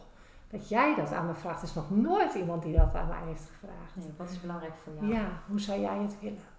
[0.49, 3.27] dat jij dat aan me vraagt, er is nog nooit iemand die dat aan mij
[3.27, 3.95] heeft gevraagd.
[3.95, 5.13] Nee, wat is belangrijk voor jou?
[5.13, 6.49] Ja, hoe zou jij het willen?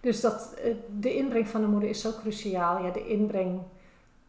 [0.00, 2.84] Dus dat, eh, de inbreng van de moeder is zo cruciaal.
[2.84, 3.60] Ja, de inbreng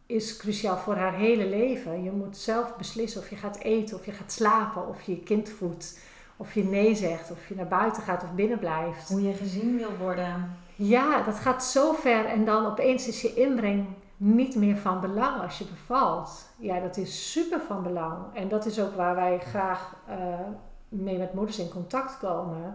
[0.06, 2.02] is cruciaal voor haar hele leven.
[2.02, 5.22] Je moet zelf beslissen of je gaat eten, of je gaat slapen, of je je
[5.22, 5.98] kind voedt,
[6.36, 9.08] of je nee zegt, of je naar buiten gaat of binnen blijft.
[9.08, 10.56] Hoe je gezien wil worden.
[10.82, 15.42] Ja, dat gaat zo ver en dan opeens is je inbreng niet meer van belang
[15.42, 16.48] als je bevalt.
[16.56, 18.16] Ja, dat is super van belang.
[18.34, 20.16] En dat is ook waar wij graag eh,
[20.88, 22.74] mee met moeders in contact komen.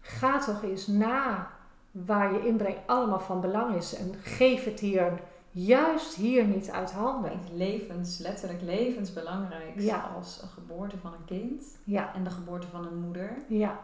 [0.00, 1.48] Ga toch eens na
[1.90, 5.12] waar je inbreng allemaal van belang is en geef het hier,
[5.50, 7.32] juist hier niet uit handen.
[7.32, 9.72] Iets levens, letterlijk levensbelangrijk.
[9.80, 10.10] Ja.
[10.16, 13.36] Als een geboorte van een kind Ja, en de geboorte van een moeder.
[13.48, 13.80] ja,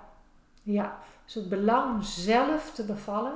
[0.66, 0.98] ja.
[1.24, 3.34] Dus het belang zelf te bevallen,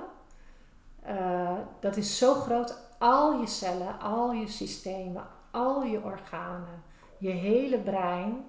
[1.03, 2.79] eh, dat is zo groot.
[2.99, 6.83] Al je cellen, al je systemen, al je organen,
[7.19, 8.45] je hele brein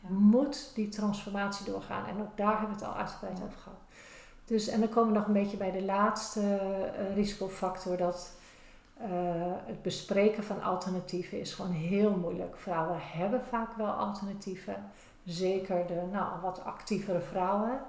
[0.00, 0.08] Ja.
[0.08, 2.06] moet die transformatie doorgaan.
[2.06, 3.44] En ook daar hebben we het al uitgebreid Ja.
[3.44, 3.78] over gehad.
[4.44, 7.96] Dus, en dan komen we nog een beetje bij de laatste eh, risicofactor.
[7.96, 8.32] Dat
[8.96, 9.08] eh,
[9.66, 12.56] het bespreken van alternatieven is gewoon heel moeilijk.
[12.56, 14.90] Vrouwen hebben vaak wel alternatieven.
[15.24, 17.80] Zeker de nou, wat actievere vrouwen.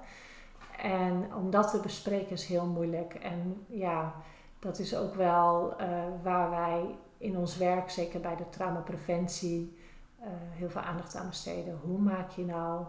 [0.82, 3.14] En om dat te bespreken is heel moeilijk.
[3.14, 4.14] En ja,
[4.58, 5.88] dat is ook wel eh,
[6.22, 9.76] waar wij in ons werk, zeker bij de traumapreventie,
[10.18, 11.78] eh, heel veel aandacht aan besteden.
[11.82, 12.84] Hoe maak je nou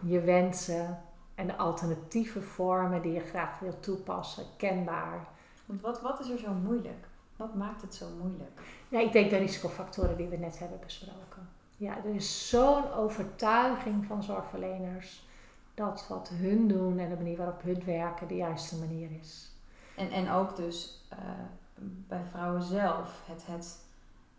[0.00, 1.02] je wensen
[1.34, 5.26] en de alternatieve vormen die je graag wilt toepassen kenbaar?
[5.66, 7.06] Want wat, wat is er zo moeilijk?
[7.36, 8.60] Wat maakt het zo moeilijk?
[8.88, 11.48] Ja, ik denk de risicofactoren die we net hebben besproken.
[11.76, 15.23] Ja, er is zo'n overtuiging van zorgverleners
[15.74, 19.52] dat wat hun doen en de manier waarop hun werken de juiste manier is.
[19.96, 21.18] En, en ook dus eh,
[22.08, 23.78] bij vrouwen zelf het, het,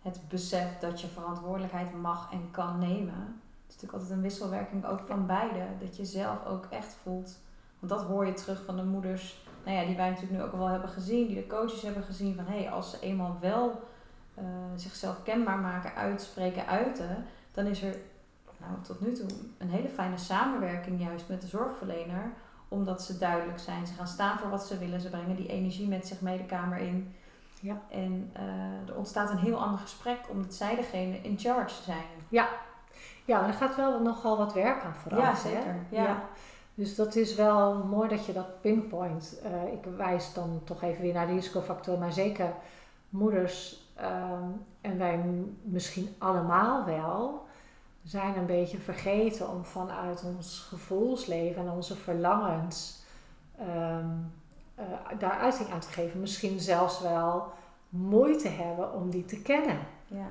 [0.01, 3.41] het besef dat je verantwoordelijkheid mag en kan nemen.
[3.65, 5.65] Het is natuurlijk altijd een wisselwerking ook van beide.
[5.79, 7.37] Dat je zelf ook echt voelt.
[7.79, 9.43] Want dat hoor je terug van de moeders.
[9.65, 11.27] Nou ja, die wij natuurlijk nu ook al wel hebben gezien.
[11.27, 13.81] Die de coaches hebben gezien van hé, hey, als ze eenmaal wel
[14.33, 14.43] eh,
[14.75, 17.25] zichzelf kenbaar maken, uitspreken, uiten.
[17.51, 17.95] Dan is er
[18.67, 22.33] nou, tot nu toe een hele fijne samenwerking juist met de zorgverlener
[22.67, 23.87] omdat ze duidelijk zijn.
[23.87, 25.01] Ze gaan staan voor wat ze willen.
[25.01, 27.15] Ze brengen die energie met zich mee de kamer in.
[27.59, 27.81] Ja.
[27.89, 32.05] En eh, er ontstaat een heel ander gesprek omdat zij degene in charge zijn.
[33.25, 35.19] Ja, er gaat wel nogal wat werk aan vooraf.
[35.19, 35.75] Ja, zeker.
[35.89, 36.23] Ja.
[36.73, 39.39] Dus dat is wel mooi dat je dat pinpoint.
[39.43, 42.53] Eh, ik wijs dan toch even weer naar de risicofactor, maar zeker
[43.09, 44.49] moeders ehm,
[44.81, 45.23] en wij
[45.61, 47.44] misschien allemaal wel,
[48.05, 53.03] zijn een beetje vergeten om vanuit ons gevoelsleven en onze verlangens
[53.57, 54.09] ehm,
[54.75, 54.85] eh,
[55.19, 56.19] daar uiting aan te geven.
[56.19, 57.51] Misschien zelfs wel
[57.89, 59.79] moeite hebben om die te kennen.
[60.07, 60.27] Ja.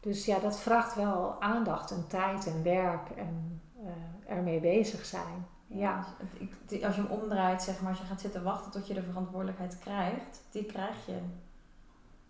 [0.00, 5.46] Dus ja, dat vraagt wel aandacht en tijd en werk en eh, ermee bezig zijn.
[5.66, 8.70] Ja, Dus ik- die- als je hem omdraait, zeg maar, als je gaat zitten wachten
[8.70, 11.18] tot je de verantwoordelijkheid krijgt, die krijg je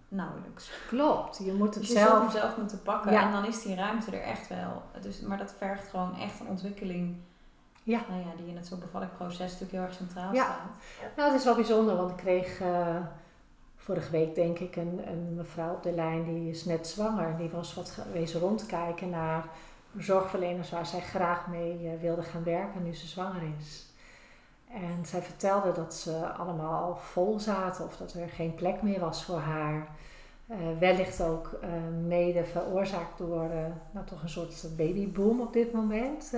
[0.09, 0.71] nauwelijks.
[0.89, 1.39] klopt.
[1.45, 2.33] Je moet het je zult hem zelf.
[2.33, 3.23] zelf moeten pakken Ja.
[3.27, 4.83] en dan is die ruimte er echt wel.
[5.01, 7.17] Dus, maar dat vergt gewoon echt een ontwikkeling.
[7.83, 8.01] Ja.
[8.09, 10.45] Nou ja, die in het zo bevallig proces natuurlijk heel erg centraal Ja.
[10.45, 11.07] staat.
[11.17, 12.97] Nou, het is wel bijzonder, want ik kreeg eh,
[13.77, 17.37] vorige week, denk ik, een, een mevrouw op de lijn die is net zwanger.
[17.37, 19.45] Die was wat geweest rondkijken naar
[19.99, 23.87] zorgverleners waar zij graag mee eh, wilde gaan werken nu ze zwanger is.
[24.77, 29.25] En zij vertelde dat ze allemaal vol zaten of dat er geen plek meer was
[29.25, 29.89] voor haar.
[30.47, 31.69] Eh, wellicht ook eh,
[32.07, 36.33] mede veroorzaakt door eh, nou, toch een soort babyboom op dit moment.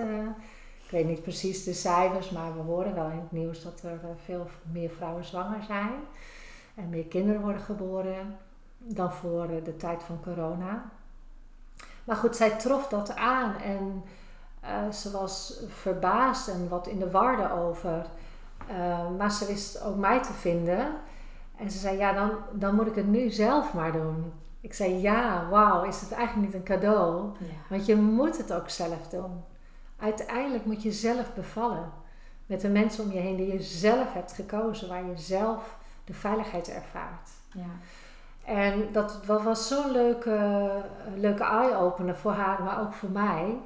[0.84, 4.00] Ik weet niet precies de cijfers, maar we horen wel in het nieuws dat er
[4.24, 5.92] veel meer vrouwen zwanger zijn.
[6.74, 8.36] En meer kinderen worden geboren
[8.78, 10.90] dan voor de tijd van corona.
[12.04, 14.04] Maar goed, zij trof dat aan en
[14.92, 18.06] ze was verbaasd en wat in de war erover.
[18.68, 20.88] Eh, maar ze wist ook mij te vinden.
[21.56, 24.32] En ze zei, ja, dan, dan moet ik het nu zelf maar doen.
[24.60, 27.30] Ik zei, ja, wauw, is het eigenlijk niet een cadeau?
[27.38, 27.46] Ja.
[27.68, 29.44] Want je moet het ook zelf doen.
[29.98, 31.92] Uiteindelijk moet je zelf bevallen.
[32.46, 36.14] Met de mensen om je heen die je zelf hebt gekozen, waar je zelf de
[36.14, 37.30] veiligheid ervaart.
[37.52, 37.62] ja.
[38.44, 40.70] En dat wa- was zo'n leuke,
[41.16, 43.58] leuke eye-opener voor haar, maar ook voor mij.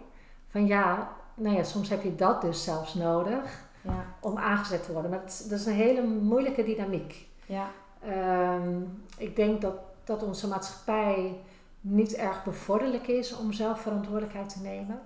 [0.48, 4.92] Van ja, nou ja, soms heb je dat dus zelfs nodig Ja, om aangezet te
[4.92, 5.10] worden.
[5.10, 7.26] Maar dat is, dat is een hele moeilijke dynamiek.
[7.46, 7.70] ja,
[8.06, 8.80] Ehm,
[9.16, 11.40] ik denk dat, dat onze maatschappij
[11.80, 15.00] niet erg bevorderlijk is om zelf verantwoordelijkheid te nemen.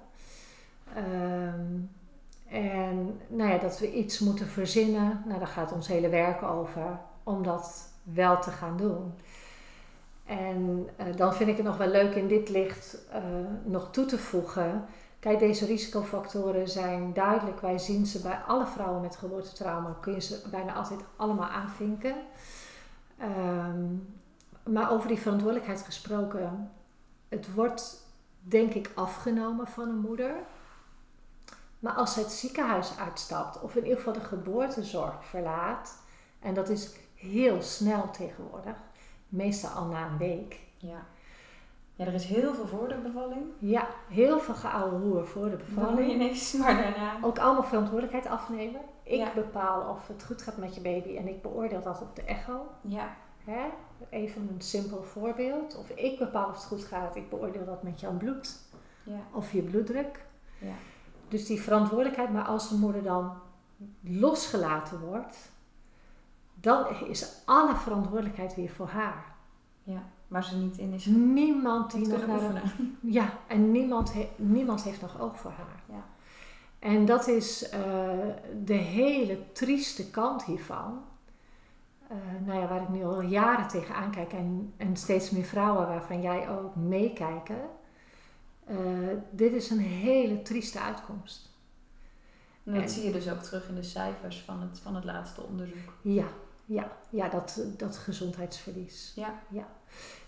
[0.95, 1.65] Ehm,
[2.49, 6.99] en nou ja, dat we iets moeten verzinnen, nou, daar gaat ons hele werk over,
[7.23, 9.15] om dat wel te gaan doen.
[10.25, 13.23] En eh, dan vind ik het nog wel leuk in dit licht eh,
[13.65, 14.85] nog toe te voegen.
[15.27, 17.61] Kijk, deze risicofactoren zijn duidelijk.
[17.61, 19.97] Wij zien ze bij alle vrouwen met geboortetrauma.
[20.01, 22.15] Kun je ze bijna altijd allemaal aanvinken.
[23.19, 23.95] Ehm,
[24.63, 26.71] maar over die verantwoordelijkheid gesproken.
[27.29, 28.07] Het wordt
[28.41, 30.35] denk ik afgenomen van een moeder.
[31.79, 35.99] Maar als ze het ziekenhuis uitstapt of in ieder geval de geboortezorg verlaat.
[36.41, 38.77] En dat is heel snel tegenwoordig.
[39.29, 40.61] Meestal al na een week.
[40.77, 41.07] ja.
[41.97, 43.43] Ja, er is heel veel voor de bevalling.
[43.59, 46.09] Ja, heel veel geouwe hoer voor de Dan bevalling.
[46.09, 47.13] je ineens maar daarna.
[47.23, 48.81] Ook allemaal verantwoordelijkheid afnemen.
[49.03, 49.33] Ik Ja.
[49.35, 52.67] bepaal of het goed gaat met je baby en ik beoordeel dat op de echo.
[52.81, 53.67] Ja, Hè?
[54.11, 55.77] Even een simpel voorbeeld.
[55.79, 57.17] Of ik bepaal of het goed gaat.
[57.17, 58.59] Ik beoordeel dat met jouw bloed
[59.03, 60.25] ja, of je bloeddruk.
[60.59, 60.73] ja.
[61.29, 62.33] Dus die verantwoordelijkheid.
[62.33, 63.33] Maar als de moeder dan
[64.01, 65.37] losgelaten wordt,
[66.55, 69.25] dan is alle verantwoordelijkheid weer voor haar.
[69.83, 70.03] ja.
[70.29, 72.97] Waar ze niet in is Niemand die nog naar de oefenen.
[73.01, 75.83] Ja, en niemand, he- niemand heeft nog oog voor haar.
[75.89, 76.05] Ja.
[76.79, 77.81] En dat is eh,
[78.65, 81.03] de hele trieste kant hiervan.
[82.09, 85.87] Eh, nou ja, waar ik nu al jaren tegenaan kijk en, en steeds meer vrouwen
[85.89, 87.61] waarvan jij ook meekijken.
[88.65, 88.77] Eh,
[89.31, 91.55] dit is een hele trieste uitkomst.
[92.65, 95.05] En dat En- zie je dus ook terug in de cijfers van het, van het
[95.05, 95.93] laatste onderzoek.
[96.03, 96.27] Ja,
[96.65, 99.13] ja, ja dat, dat gezondheidsverlies.
[99.17, 99.35] Ja.
[99.49, 99.67] ja.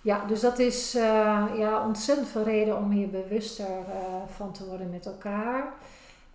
[0.03, 4.67] Ja, dus dat is eh, ja, ontzettend veel reden om hier bewuster eh, van te
[4.67, 5.73] worden met elkaar.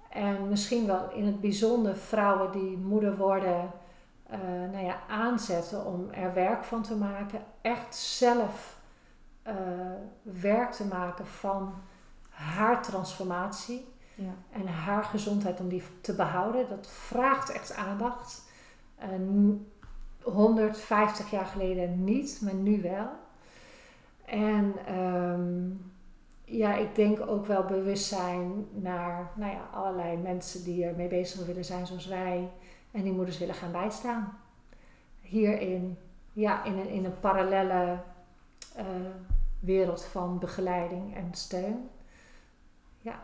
[0.09, 3.71] En misschien wel in het bijzonder vrouwen die moeder worden,
[4.27, 4.39] eh,
[4.71, 7.41] nou ja, aanzetten om er werk van te maken.
[7.61, 8.81] Echt zelf
[10.21, 11.73] werk te maken van
[12.29, 14.33] haar transformatie Ja.
[14.51, 16.69] en haar gezondheid om die te behouden.
[16.69, 18.43] Dat vraagt echt aandacht.
[18.97, 19.67] En
[20.21, 23.09] 150 jaar geleden niet, maar nu wel.
[24.25, 25.69] En ehm,
[26.45, 31.65] ja, ik denk ook wel bewustzijn naar nou ja, allerlei mensen die ermee bezig willen
[31.65, 32.49] zijn zoals wij.
[32.91, 34.37] En die moeders willen gaan bijstaan.
[35.21, 35.97] Hierin,
[36.33, 37.97] ja, in een, in een parallelle
[38.75, 38.85] eh,
[39.59, 41.89] wereld van begeleiding en steun.
[43.01, 43.23] Ja.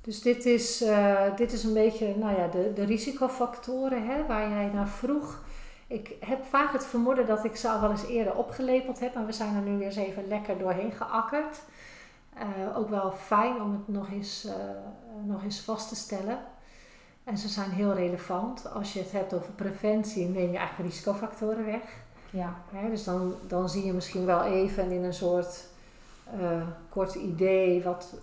[0.00, 4.50] Dus dit is, eh, dit is een beetje nou ja, de, de risicofactoren hè, waar
[4.50, 5.44] jij naar vroeg.
[5.86, 9.26] Ik heb vaak het vermoeden dat ik ze al wel eens eerder opgelepeld heb, maar
[9.26, 11.62] we zijn er nu weer eens even lekker doorheen geakkerd.
[12.34, 14.54] Eh, ook wel fijn om het nog eens, eh,
[15.24, 16.38] nog eens vast te stellen.
[17.24, 18.72] En ze zijn heel relevant.
[18.72, 21.82] Als je het hebt over preventie, neem je eigenlijk risicofactoren weg.
[22.30, 22.54] Ja.
[22.70, 25.64] Hè, dus dan, dan zie je misschien wel even in een soort
[26.40, 28.14] eh, kort idee wat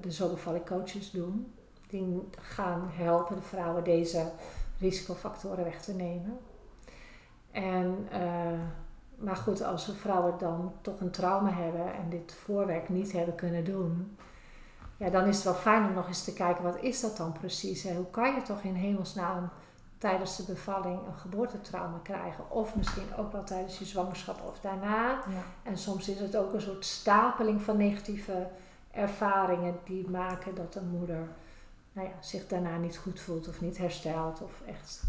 [0.00, 1.52] de zobevallen coaches doen.
[1.88, 4.30] Die gaan helpen de vrouwen deze
[4.78, 6.38] risicofactoren weg te nemen.
[7.56, 8.60] En, eh,
[9.16, 13.64] maar goed, als vrouwen dan toch een trauma hebben en dit voorwerk niet hebben kunnen
[13.64, 14.16] doen,
[14.96, 17.32] ja, dan is het wel fijn om nog eens te kijken, wat is dat dan
[17.32, 17.82] precies?
[17.82, 17.94] Hè?
[17.94, 19.50] Hoe kan je toch in hemelsnaam
[19.98, 22.50] tijdens de bevalling een geboortetrauma krijgen?
[22.50, 25.08] Of misschien ook wel tijdens je zwangerschap of daarna.
[25.10, 25.42] Ja.
[25.62, 28.48] En soms is het ook een soort stapeling van negatieve
[28.90, 31.28] ervaringen die maken dat een moeder
[31.92, 35.02] nou ja, zich daarna niet goed voelt of niet herstelt of echt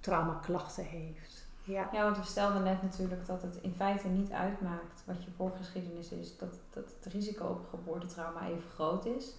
[0.00, 1.43] traumaklachten heeft.
[1.64, 1.88] Ja.
[1.92, 6.10] ja, want we stelden net natuurlijk dat het in feite niet uitmaakt wat je voorgeschiedenis
[6.10, 9.34] is, dat, dat het risico op geboortetrauma even groot is.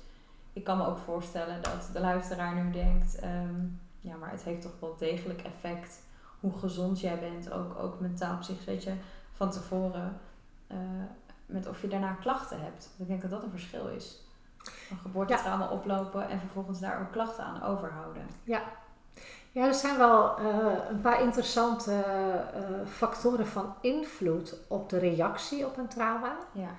[0.54, 3.66] Ik kan me ook voorstellen dat de luisteraar nu denkt, ehm,
[4.02, 6.02] ja, maar het heeft toch wel degelijk effect
[6.40, 8.94] hoe gezond jij bent, ook, ook mentaal, psychisch, weet je,
[9.32, 10.20] van tevoren,
[10.68, 10.78] eh,
[11.46, 12.90] met of je daarna klachten hebt.
[12.98, 14.24] Ik denk dat dat een verschil is.
[14.90, 18.28] Een geboortetrauma oplopen en vervolgens daar ook klachten aan overhouden.
[18.44, 18.64] Ja,
[19.64, 20.46] er zijn wel eh,
[20.90, 26.36] een paar interessante eh, factoren van invloed op de reactie op een trauma.
[26.52, 26.70] Ja,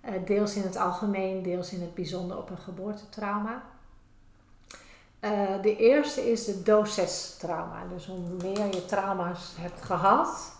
[0.00, 3.62] Eh, deels in het algemeen, deels in het bijzonder op een geboortetrauma.
[5.62, 7.82] De eerste is de dosis-trauma.
[7.94, 10.56] Dus hoe meer je trauma's hebt gehad,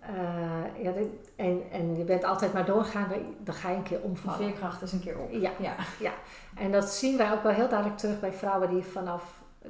[0.00, 3.08] eh, ja, dit- en, en je bent altijd maar doorgaan,
[3.44, 4.38] dan- ga je een keer de omvallen.
[4.38, 5.30] veerkracht is een keer op.
[5.30, 5.50] Ja,
[5.98, 6.12] Ja,
[6.56, 9.22] en dat zien wij ook wel heel duidelijk terug bij vrouwen die vanaf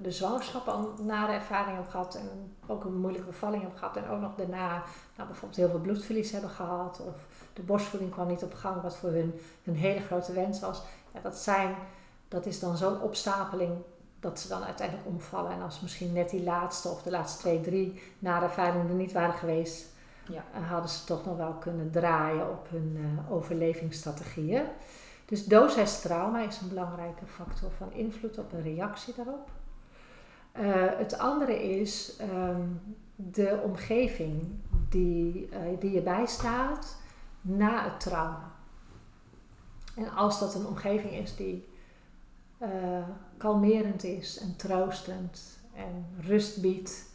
[0.03, 4.09] de zwangerschap al nare ervaring hebben gehad en ook een moeilijke bevalling hebben gehad en
[4.09, 4.83] ook nog daarna
[5.17, 7.15] nou, bijvoorbeeld heel veel bloedverlies hebben gehad of
[7.53, 10.83] de borstvoeding kwam niet op gang wat voor hun een hele grote wens was.
[11.15, 11.75] Ja, dat, zijn,
[12.29, 13.73] dat is dan zo'n opstapeling
[14.21, 15.53] dat ze dan uiteindelijk omvallen.
[15.53, 19.13] En als misschien net die laatste of de laatste twee, drie nare ervaringen er niet
[19.13, 19.87] waren geweest,
[20.29, 20.45] ja.
[20.55, 24.65] Eh, hadden ze toch nog wel kunnen draaien op hun uh, overlevingsstrategieën.
[25.25, 29.51] Dus doosheidstrauma is een belangrijke factor van invloed op een reactie daarop.
[30.61, 32.81] Uh, het andere is um,
[33.15, 34.43] de omgeving
[34.89, 36.97] die, uh, die je bijstaat
[37.41, 38.53] na het trauma.
[39.97, 41.69] En als dat een omgeving is die
[42.63, 42.69] uh,
[43.37, 47.11] kalmerend is en troostend en rust biedt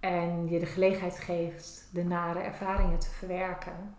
[0.00, 3.94] en je de gelegenheid geeft de nare ervaringen te verwerken,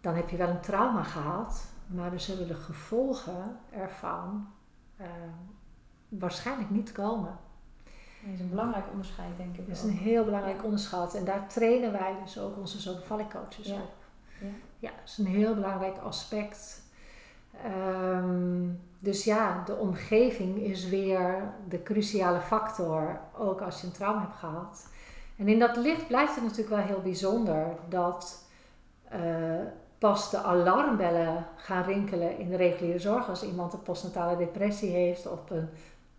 [0.00, 4.48] dan heb je wel een trauma gehad, maar er zullen de gevolgen ervan
[5.00, 5.06] uh,
[6.08, 7.38] waarschijnlijk niet komen.
[8.24, 9.68] Dat is een belangrijk onderscheid, denk ik.
[9.68, 11.14] Dat is een heel belangrijk onderscheid.
[11.14, 13.74] En daar trainen wij dus ook onze zo coaches ja.
[13.74, 13.94] op.
[14.40, 14.46] Ja.
[14.78, 16.82] ja, dat is een heel belangrijk aspect.
[17.66, 24.20] Um, dus ja, de omgeving is weer de cruciale factor, ook als je een trauma
[24.20, 24.88] hebt gehad.
[25.36, 28.46] En in dat licht blijft het natuurlijk wel heel bijzonder dat
[29.12, 29.20] uh,
[29.98, 35.30] pas de alarmbellen gaan rinkelen in de reguliere zorg als iemand een postnatale depressie heeft
[35.30, 35.68] of een,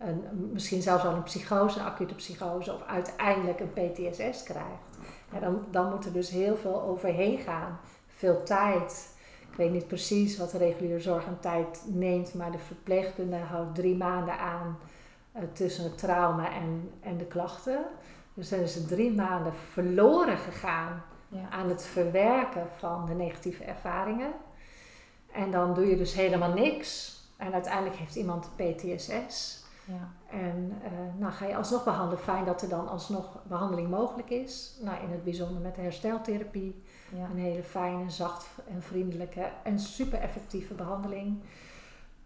[0.00, 4.98] een, misschien zelfs al een psychose, een acute psychose of uiteindelijk een PTSS krijgt.
[5.32, 9.18] Ja, dan, dan moet er dus heel veel overheen gaan, veel tijd.
[9.50, 13.74] Ik weet niet precies wat de reguliere zorg aan tijd neemt, maar de verpleegkundige houdt
[13.74, 14.78] drie maanden aan
[15.36, 17.84] uh, tussen het trauma en, en de klachten.
[18.34, 21.48] Dus dan is er drie maanden verloren gegaan ja.
[21.50, 24.32] aan het verwerken van de negatieve ervaringen.
[25.32, 27.18] En dan doe je dus helemaal niks.
[27.36, 29.59] En uiteindelijk heeft iemand PTSS.
[29.90, 30.36] Ja.
[30.38, 32.24] En uh, nou ga je alsnog behandelen.
[32.24, 34.78] Fijn dat er dan alsnog behandeling mogelijk is.
[34.80, 36.82] Nou, in het bijzonder met de hersteltherapie.
[37.14, 37.24] Ja.
[37.24, 41.42] Een hele fijne, zacht en vriendelijke en super effectieve behandeling.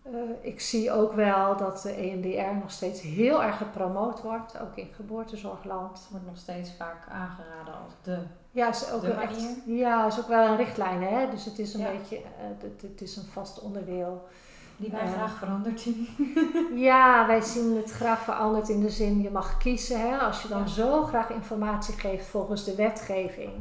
[0.06, 4.76] Uh, ik zie ook wel dat de EMDR nog steeds heel erg gepromoot wordt, ook
[4.76, 6.06] in geboortezorgland.
[6.10, 8.18] Wordt nog steeds vaak aangeraden als de
[8.54, 11.30] ja, is ook wel echt, ja, is ook wel een richtlijn, hè?
[11.30, 12.22] Dus het is een beetje, uh,
[12.60, 14.22] het, het, is een vast onderdeel.
[14.76, 16.08] Die wij graag veranderd zien.
[16.90, 20.18] ja, wij zien het graag veranderd in de zin, je mag kiezen, hè?
[20.18, 23.52] Als je dan zo graag informatie geeft volgens de wetgeving,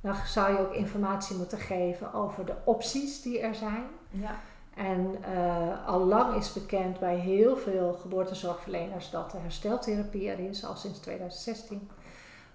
[0.00, 3.84] dan zou je ook informatie moeten geven over de opties die er zijn.
[4.10, 4.34] Ja.
[4.74, 10.64] En uh, al lang is bekend bij heel veel geboortezorgverleners dat de hersteltherapie er is,
[10.64, 11.88] al sinds 2016.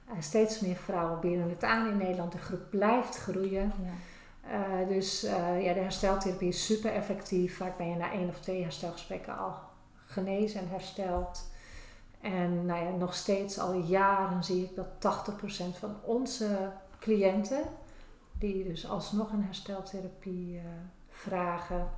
[0.07, 2.31] Uh, steeds meer vrouwen bieden het aan in Nederland.
[2.31, 3.73] De groep blijft groeien.
[3.83, 3.91] Ja.
[4.45, 5.21] Uh, dus
[5.61, 7.57] ja, de hersteltherapie is super effectief.
[7.57, 9.53] Vaak ben je na één of twee herstelgesprekken al
[10.05, 11.49] genezen en hersteld.
[12.21, 14.87] En nou ja, nog steeds al jaren zie ik dat
[15.29, 17.63] 80% van onze cliënten,
[18.37, 20.61] die dus alsnog een hersteltherapie
[21.09, 21.89] vragen,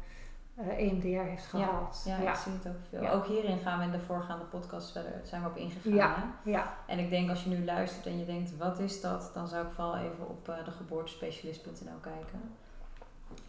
[0.59, 2.03] uh, EMDR heeft gehad.
[2.05, 3.09] Ja, ja, ik zie het ook veel.
[3.09, 5.93] Ook hierin gaan we in de voorgaande podcast verder, zijn we op ingegaan.
[5.93, 6.73] Ja, ja.
[6.87, 9.31] En ik denk als je nu luistert en je denkt, wat is dat?
[9.33, 12.41] Dan zou ik vooral even op uh, de geboortespecialist.nl kijken.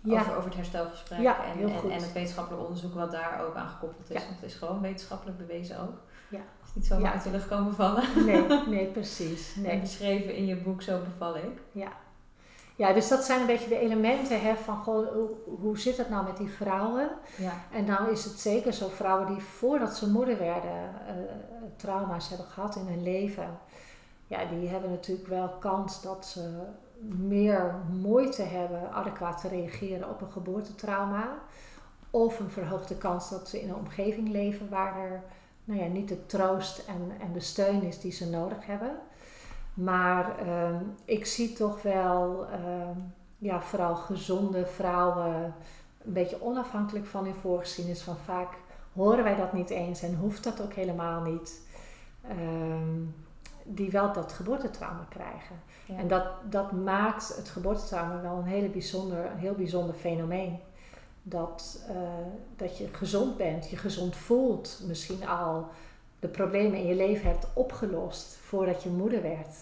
[0.00, 0.20] Ja.
[0.20, 4.10] Over, over het herstelgesprek en, en, en, het wetenschappelijk onderzoek wat daar ook aan gekoppeld
[4.10, 4.24] is.
[4.24, 6.00] Want het is gewoon wetenschappelijk bewezen ook.
[6.28, 6.38] Ja.
[6.38, 8.24] Het is niet zomaar uit de lucht komen vallen.
[8.26, 9.54] Nee, nee precies.
[9.56, 9.70] Nee.
[9.70, 11.60] En beschreven in je boek Zo beval ik.
[11.72, 11.92] Ja.
[12.76, 15.28] Ja, dus dat zijn een beetje de elementen hè, van hoe,
[15.60, 17.08] hoe zit het nou met die vrouwen?
[17.36, 17.52] Ja.
[17.72, 21.14] En dan is het zeker zo, vrouwen die voordat ze moeder werden uh,
[21.76, 23.58] trauma's hebben gehad in hun leven,
[24.26, 26.50] ja, die hebben natuurlijk wel kans dat ze
[27.06, 31.28] meer moeite hebben adequaat te reageren op een geboortetrauma.
[32.10, 35.22] Of een verhoogde kans dat ze in een omgeving leven waar er
[35.64, 38.96] nou ja, niet de troost en, en de steun is die ze nodig hebben.
[39.74, 42.88] Maar uh, ik zie toch wel, uh,
[43.38, 45.54] ja, vooral gezonde vrouwen,
[46.04, 48.02] een beetje onafhankelijk van hun voorgeschiedenis.
[48.02, 48.48] Van vaak
[48.92, 51.60] horen wij dat niet eens en hoeft dat ook helemaal niet.
[52.24, 52.34] Uh,
[53.64, 55.56] die wel dat geboortetrauma krijgen.
[55.96, 60.58] En dat, dat maakt het geboortetrauma wel een, hele bijzonder, een heel bijzonder fenomeen.
[61.22, 61.96] Dat, uh,
[62.56, 65.68] dat je gezond bent, je gezond voelt, misschien al
[66.24, 69.56] de problemen in je leven hebt opgelost voordat je moeder werd.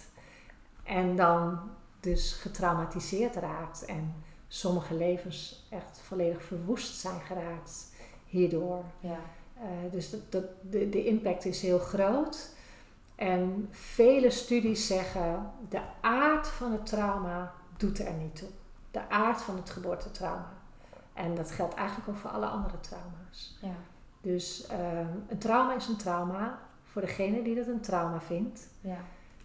[0.84, 1.60] En dan
[2.00, 4.14] dus getraumatiseerd raakt en
[4.48, 7.92] sommige levens echt volledig verwoest zijn geraakt
[8.26, 8.84] hierdoor.
[9.00, 9.18] Ja.
[9.56, 12.50] Uh, dus dat, dat, de, de impact is heel groot.
[13.14, 18.48] En vele studies zeggen, de aard van het trauma doet er niet toe.
[18.90, 20.52] De aard van het geboortetrauma.
[21.12, 23.58] En dat geldt eigenlijk ook voor alle andere trauma's.
[23.60, 23.76] Ja.
[24.22, 28.68] Dus ehm, een trauma is een trauma voor degene die dat een trauma vindt.
[28.80, 28.96] Ja.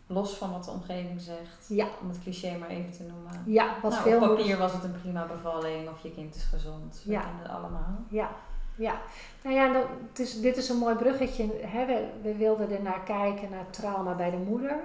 [0.08, 1.66] Los van wat de omgeving zegt.
[1.68, 1.88] Ja.
[2.02, 3.44] Om het cliché maar even te noemen.
[3.46, 6.44] Ja, wat nou, veel op papier was het een prima bevalling of je kind is
[6.44, 7.02] gezond.
[7.06, 7.20] We Ja.
[7.22, 7.96] kennen het allemaal.
[8.10, 8.30] Ja,
[8.76, 9.02] ja.
[9.44, 11.50] Nou ja, dat, het is, dit is een mooi bruggetje.
[11.62, 11.86] Hè?
[11.86, 14.80] We, we wilden er naar kijken, naar trauma bij de moeder.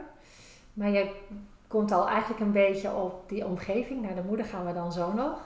[0.72, 1.14] Maar je
[1.66, 4.03] komt al eigenlijk een beetje op die omgeving.
[4.03, 5.40] Naar de moeder gaan we dan zo nog.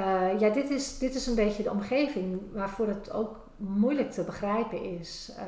[0.00, 4.22] Eh, ja, dit is, dit is een beetje de omgeving waarvoor het ook moeilijk te
[4.22, 5.32] begrijpen is.
[5.38, 5.44] eh,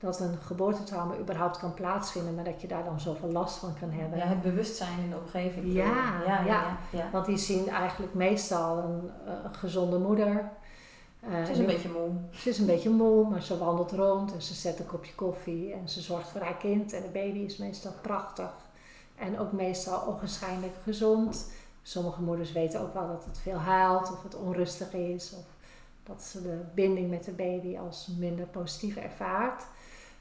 [0.00, 3.90] dat een geboortetrauma überhaupt kan plaatsvinden, maar dat je daar dan zoveel last van kan
[3.90, 4.18] hebben.
[4.18, 5.72] Ja, het bewustzijn in de omgeving.
[5.72, 6.44] Ja, ja, ja, ja.
[6.44, 7.08] ja, ja.
[7.12, 10.50] Want die zien eigenlijk meestal een, eh, een gezonde moeder.
[11.20, 12.08] Eh, Het is en een beetje moe.
[12.30, 15.72] Ze is een beetje moe, maar ze wandelt rond en ze zet een kopje koffie
[15.72, 16.92] en ze zorgt voor haar kind.
[16.92, 18.50] En de baby is meestal prachtig
[19.16, 21.50] en ook meestal onwaarschijnlijk gezond.
[21.88, 25.44] Sommige moeders weten ook wel dat het veel huilt of het onrustig is of
[26.02, 29.64] dat ze de binding met de baby als minder positief ervaart.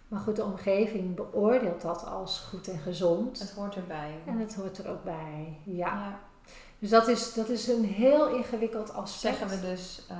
[0.07, 3.39] Maar goed, de omgeving beoordeelt dat als goed en gezond.
[3.39, 4.11] Het hoort erbij.
[4.25, 5.87] En het hoort er ook bij, ja.
[5.87, 6.19] Ja.
[6.79, 9.37] Dus dat is, dat is een heel ingewikkeld aspect.
[9.37, 10.17] Zeggen we dus eh,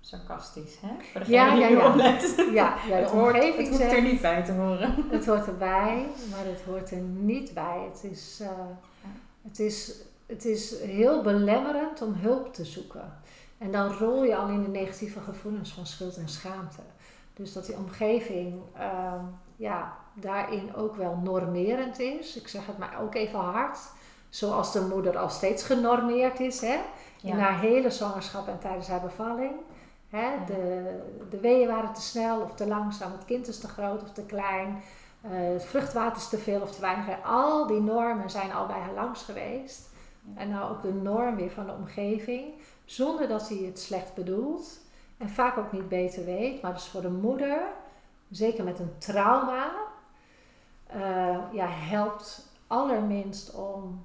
[0.00, 1.04] sarcastisch, hè?
[1.12, 1.88] Voor degene Ja, ja, ja.
[1.88, 2.34] oplet.
[2.36, 4.94] Ja, ja de het, hoort, omgeving het hoeft er niet bij te horen.
[5.10, 7.88] Het hoort erbij, maar het hoort er niet bij.
[7.92, 8.48] Het is, eh,
[9.42, 9.94] het is,
[10.26, 13.20] het is heel belemmerend om hulp te zoeken.
[13.58, 16.82] En dan rol je al in de negatieve gevoelens van schuld en schaamte.
[17.34, 19.24] Dus dat die omgeving ehm,
[19.56, 22.36] ja, daarin ook wel normerend is.
[22.36, 23.78] Ik zeg het maar ook even hard.
[24.28, 26.60] Zoals de moeder al steeds genormeerd is.
[26.60, 26.80] Hè?
[27.22, 29.52] In haar hele zwangerschap en tijdens haar bevalling.
[30.08, 30.32] Hè?
[30.32, 30.44] Ja.
[30.46, 31.00] De,
[31.30, 34.24] de weeën waren te snel of te langzaam, het kind is te groot of te
[34.24, 34.82] klein,
[35.20, 37.06] eh, het vruchtwater is te veel of te weinig.
[37.24, 39.90] Al die normen zijn al bij haar langs geweest.
[40.34, 42.44] En nou ook de norm weer van de omgeving,
[42.84, 44.80] zonder dat hij het slecht bedoelt
[45.16, 46.62] en vaak ook niet beter weet.
[46.62, 47.62] Maar dus voor de moeder,
[48.30, 49.72] zeker met een trauma,
[50.86, 54.04] eh, ja, helpt allerminst om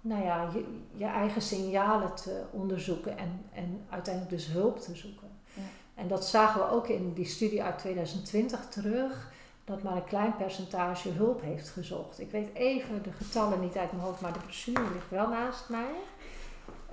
[0.00, 0.64] nou ja, je,
[0.96, 5.28] je eigen signalen te onderzoeken en, en uiteindelijk dus hulp te zoeken.
[5.54, 5.62] Ja.
[5.94, 9.32] En dat zagen we ook in die studie uit 2020 terug,
[9.70, 12.20] dat maar een klein percentage hulp heeft gezocht.
[12.20, 15.68] Ik weet even de getallen niet uit mijn hoofd, maar de brochure ligt wel naast
[15.68, 15.92] mij.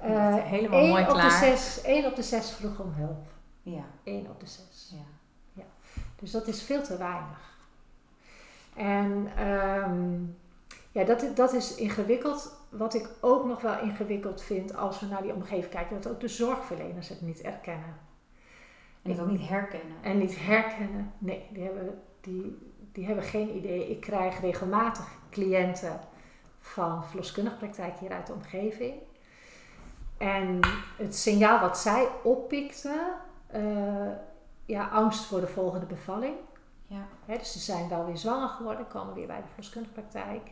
[0.02, 1.32] Eh, helemaal één mooi op De klaar.
[1.32, 3.28] zes, één op de zes vroeg om hulp.
[3.62, 4.94] Ja, 1 op de 6.
[5.54, 5.64] ja.
[6.16, 7.58] Dus dat is veel te weinig.
[8.76, 10.24] En ehm,
[10.92, 12.56] ja, dat, dat is ingewikkeld.
[12.70, 16.20] Wat ik ook nog wel ingewikkeld vind als we naar die omgeving kijken, dat ook
[16.20, 17.96] de zorgverleners het niet erkennen.
[19.02, 19.98] En het ook niet herkennen.
[20.02, 21.14] En niet herkennen.
[21.18, 22.58] Nee, die hebben, die,
[22.92, 23.90] die hebben geen idee.
[23.90, 26.00] Ik krijg regelmatig cliënten
[26.60, 28.94] van verloskundige praktijk hier uit de omgeving.
[30.18, 30.60] En
[30.98, 33.02] het signaal wat zij oppikten,
[33.48, 34.12] eh,
[34.66, 36.36] ja, angst voor de volgende bevalling.
[36.88, 37.08] Ja.
[37.26, 40.52] Dus ze zijn wel weer zwanger geworden, komen weer bij de verloskundige praktijk.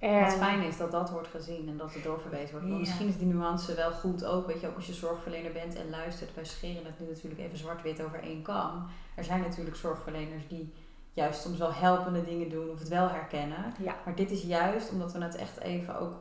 [0.00, 2.66] En, Wat fijn is dat dat wordt gezien en dat het doorverwezen wordt.
[2.66, 2.78] Want Ja.
[2.78, 4.46] misschien is die nuance wel goed ook.
[4.46, 6.34] Weet je, ook als je zorgverlener bent en luistert.
[6.34, 8.86] Wij scheren het nu natuurlijk even zwart-wit over één kam.
[9.14, 10.72] Er zijn natuurlijk zorgverleners die
[11.12, 13.74] juist soms wel helpende dingen doen of het wel herkennen.
[13.78, 13.94] Ja.
[14.04, 16.14] Maar dit is juist omdat we het echt even ook,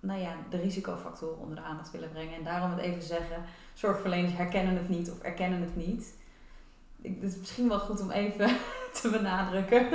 [0.00, 2.34] nou ja, de risicofactoren onder de aandacht willen brengen.
[2.34, 3.44] En daarom het even zeggen,
[3.74, 6.14] zorgverleners herkennen het niet of erkennen het niet.
[7.02, 8.46] Ik- Het is misschien wel goed om even
[9.02, 9.88] te benadrukken.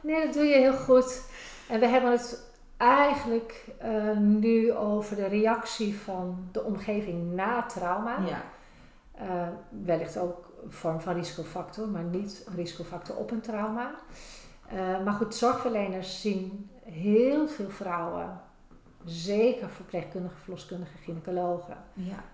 [0.00, 1.22] Nee, dat doe je heel goed.
[1.68, 2.44] En we hebben het
[2.76, 8.18] eigenlijk eh, nu over de reactie van de omgeving na trauma.
[8.26, 8.42] Ja,
[9.16, 9.48] Eh,
[9.84, 13.94] wellicht ook een vorm van risicofactor, maar niet een risicofactor op een trauma.
[14.68, 18.40] Eh, maar goed, zorgverleners zien heel veel vrouwen,
[19.04, 22.24] zeker verpleegkundigen, verloskundigen, gynaecologen, ja.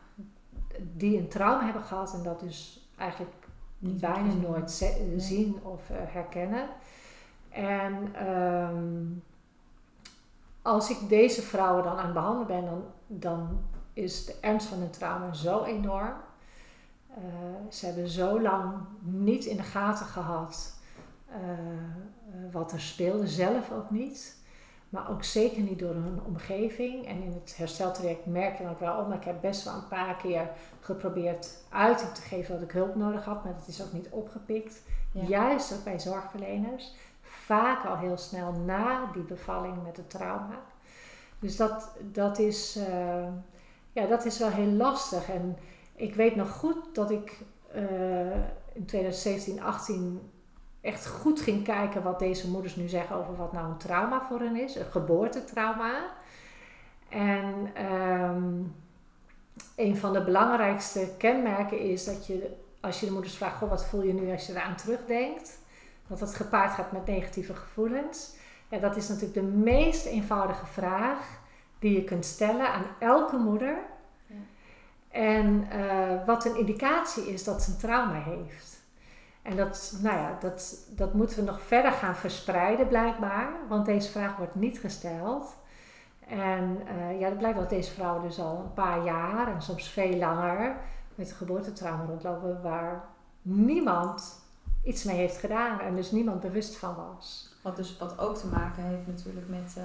[0.78, 3.34] die een trauma hebben gehad en dat dus eigenlijk
[3.78, 6.68] Niet bijna nooit zien of herkennen.
[7.48, 9.04] En ehm,
[10.62, 13.58] als ik deze vrouwen dan aan het behandelen ben, dan, dan
[13.92, 16.14] is de ernst van hun trauma zo enorm.
[17.08, 17.22] Eh,
[17.70, 20.80] ze hebben zo lang niet in de gaten gehad
[21.28, 21.38] eh,
[22.52, 24.40] wat er speelde, zelf ook niet.
[24.88, 27.06] Maar ook zeker niet door hun omgeving.
[27.06, 29.74] En in het hersteltraject merk je dan ook wel, oh, maar ik heb best wel
[29.74, 30.50] een paar keer
[30.80, 34.82] geprobeerd uiting te geven dat ik hulp nodig had, maar dat is ook niet opgepikt.
[35.12, 35.22] Ja.
[35.22, 36.94] Juist ook bij zorgverleners.
[37.52, 40.60] Vaak al heel snel na die bevalling met het trauma.
[41.38, 43.26] Dus dat, dat, is, eh,
[43.92, 45.28] ja, dat is wel heel lastig.
[45.28, 45.56] En
[45.96, 47.38] ik weet nog goed dat ik
[47.72, 48.36] eh,
[48.72, 50.30] in 2017, 18
[50.80, 54.40] echt goed ging kijken wat deze moeders nu zeggen over wat nou een trauma voor
[54.40, 54.76] hen is.
[54.76, 56.10] Een geboortetrauma.
[57.08, 58.52] En ehm,
[59.76, 63.84] een van de belangrijkste kenmerken is dat je, als je de moeders vraagt, goh, wat
[63.84, 65.60] voel je nu als je eraan terugdenkt?
[66.12, 68.34] Dat het gepaard gaat met negatieve gevoelens.
[68.68, 71.40] Ja, dat is natuurlijk de meest eenvoudige vraag
[71.78, 73.78] die je kunt stellen aan elke moeder.
[74.26, 74.34] Ja.
[75.08, 78.80] En uh, wat een indicatie is dat ze een trauma heeft.
[79.42, 84.10] En dat, nou ja, dat, dat moeten we nog verder gaan verspreiden blijkbaar, want deze
[84.10, 85.56] vraag wordt niet gesteld.
[86.28, 89.88] En uh, ja, het blijkt dat deze vrouwen dus al een paar jaar en soms
[89.88, 90.76] veel langer
[91.14, 93.04] met geboortetrauma rondlopen waar
[93.42, 94.41] niemand
[94.84, 97.54] iets mee heeft gedaan en dus niemand bewust van was.
[97.62, 99.84] Wat, dus, wat ook te maken heeft natuurlijk met uh,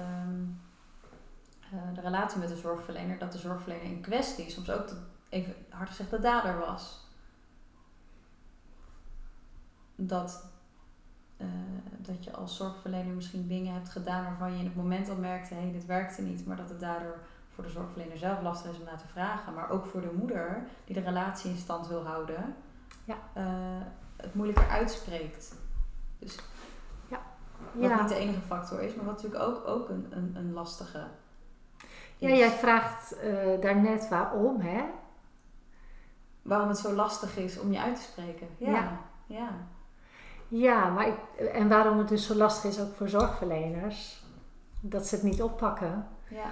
[1.72, 4.88] uh, de relatie met de zorgverlener, dat de zorgverlener in kwestie soms ook,
[5.28, 7.06] even hard gezegd, de dader was.
[9.96, 10.44] Dat,
[11.36, 11.46] uh,
[11.98, 15.54] dat je als zorgverlener misschien dingen hebt gedaan waarvan je in het moment al merkte,
[15.54, 17.18] hé, hey, dit werkte niet, maar dat het daardoor
[17.48, 20.66] voor de zorgverlener zelf lastig is om naar te vragen, maar ook voor de moeder
[20.84, 22.54] die de relatie in stand wil houden,
[23.04, 23.16] ja.
[23.36, 23.86] Uh,
[24.22, 25.54] het moeilijker uitspreekt.
[26.18, 26.38] Dus
[27.08, 27.20] ja.
[27.72, 28.00] wat ja.
[28.00, 31.06] niet de enige factor is, maar wat natuurlijk ook, ook een, een, een lastige
[32.18, 34.84] ja, jij vraagt uh, daarnet waarom, hè?
[36.42, 38.48] Waarom het zo lastig is om je uit te spreken.
[38.56, 38.98] Ja.
[39.26, 39.50] Ja,
[40.48, 40.88] ja.
[40.88, 44.22] maar ik, en waarom het dus zo lastig is ook voor zorgverleners.
[44.80, 46.08] Dat ze het niet oppakken.
[46.28, 46.50] Ja.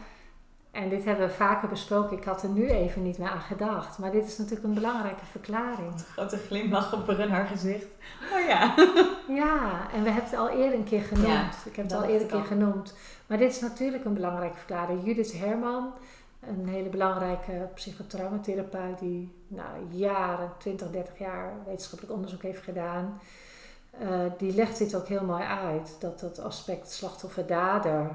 [0.77, 2.17] En dit hebben we vaker besproken.
[2.17, 3.99] Ik had er nu even niet meer aan gedacht.
[3.99, 5.93] Maar dit is natuurlijk een belangrijke verklaring.
[5.93, 7.87] Een grote glimlach op haar gezicht.
[8.33, 8.75] Oh ja.
[9.43, 11.55] ja, en we hebben het al eerder een keer genoemd.
[11.65, 12.95] ik heb het al eerder een keer genoemd.
[13.27, 15.05] Maar dit is natuurlijk een belangrijke verklaring.
[15.05, 15.93] Judith Herman,
[16.41, 23.21] een hele belangrijke psychotraumatherapeut die nou, jaren, 20, 30 jaar wetenschappelijk onderzoek heeft gedaan.
[24.03, 24.09] Uh,
[24.39, 25.97] die legt dit ook heel mooi uit.
[25.99, 28.11] Dat dat aspect slachtoffer-dader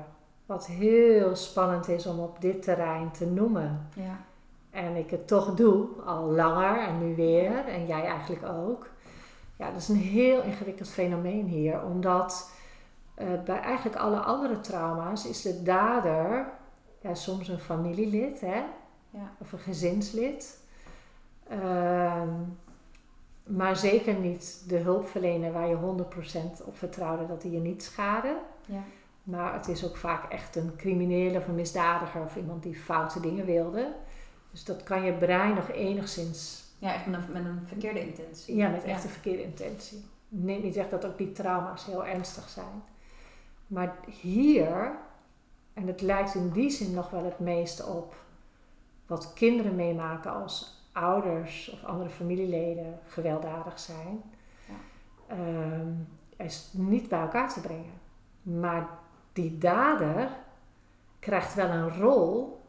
[0.51, 3.87] wat heel spannend is om op dit terrein te noemen.
[3.95, 4.19] Ja.
[4.69, 8.87] En ik het toch doe, al langer en nu weer, en jij eigenlijk ook.
[9.55, 12.51] Ja, dat is een heel ingewikkeld fenomeen hier, omdat
[13.17, 16.49] uh, bij eigenlijk alle andere trauma's is de dader
[17.01, 18.63] ja, soms een familielid hè?
[19.09, 19.33] Ja.
[19.39, 20.59] of een gezinslid.
[21.51, 22.23] Uh,
[23.43, 26.05] maar zeker niet de hulpverlener waar je
[26.59, 28.37] 100% op vertrouwde dat hij je niet schade.
[28.65, 28.83] Ja.
[29.31, 33.19] Maar het is ook vaak echt een crimineel of een misdadiger of iemand die foute
[33.19, 33.93] dingen wilde.
[34.51, 36.63] Dus dat kan je brein nog enigszins.
[36.79, 38.55] Ja, echt met een, met een verkeerde intentie.
[38.55, 40.05] Ja, met echt een verkeerde intentie.
[40.27, 42.83] Neem niet echt dat ook die trauma's heel ernstig zijn.
[43.67, 44.91] Maar hier,
[45.73, 48.15] en het lijkt in die zin nog wel het meeste op
[49.05, 54.21] wat kinderen meemaken als ouders of andere familieleden gewelddadig zijn,
[54.67, 55.35] ja.
[55.35, 56.07] um,
[56.37, 57.99] is niet bij elkaar te brengen.
[58.41, 58.89] Maar
[59.33, 60.29] die dader
[61.19, 62.61] krijgt wel een rol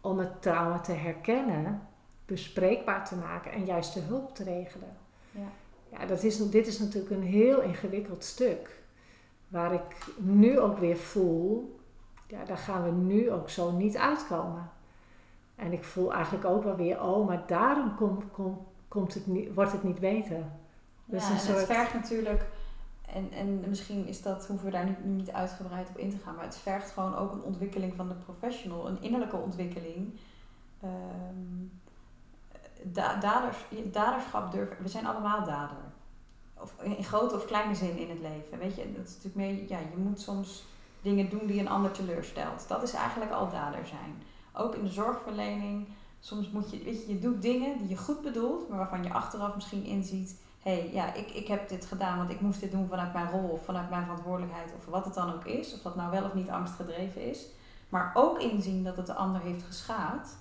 [0.00, 1.88] om het trauma te herkennen,
[2.26, 4.96] bespreekbaar te maken en juist de hulp te regelen.
[5.30, 5.48] Ja.
[5.90, 8.82] Ja, dat is, dit is natuurlijk een heel ingewikkeld stuk.
[9.48, 11.78] Waar ik nu ook weer voel,
[12.26, 14.70] ja, daar gaan we nu ook zo niet uitkomen.
[15.56, 19.54] En ik voel eigenlijk ook wel weer, oh, maar daarom kom, kom, komt het niet,
[19.54, 20.44] wordt het niet beter.
[21.04, 21.56] Dus ja, en soort...
[21.56, 22.46] het vergt natuurlijk
[23.14, 26.34] en, en misschien is dat, hoeven we daar nu, niet uitgebreid op in te gaan,
[26.34, 30.18] maar het vergt gewoon ook een ontwikkeling van de professional, een innerlijke ontwikkeling.
[33.20, 35.76] Daders, daderschap durven, we zijn allemaal dader.
[36.54, 38.58] Of in grote of kleine zin in het leven.
[38.58, 40.64] Weet je, dat is natuurlijk meer, ja, je moet soms
[41.02, 42.68] dingen doen die een ander teleurstelt.
[42.68, 44.22] Dat is eigenlijk al dader zijn.
[44.52, 45.88] Ook in de zorgverlening.
[46.20, 49.12] Soms moet je, weet je, je doet dingen die je goed bedoelt, maar waarvan je
[49.12, 52.88] achteraf misschien inziet hey, ja, ik, ik heb dit gedaan, want ik moest dit doen
[52.88, 55.96] vanuit mijn rol of vanuit mijn verantwoordelijkheid of wat het dan ook is, of dat
[55.96, 57.46] nou wel of niet angstgedreven is.
[57.88, 60.36] Maar ook inzien dat het de ander heeft geschaad,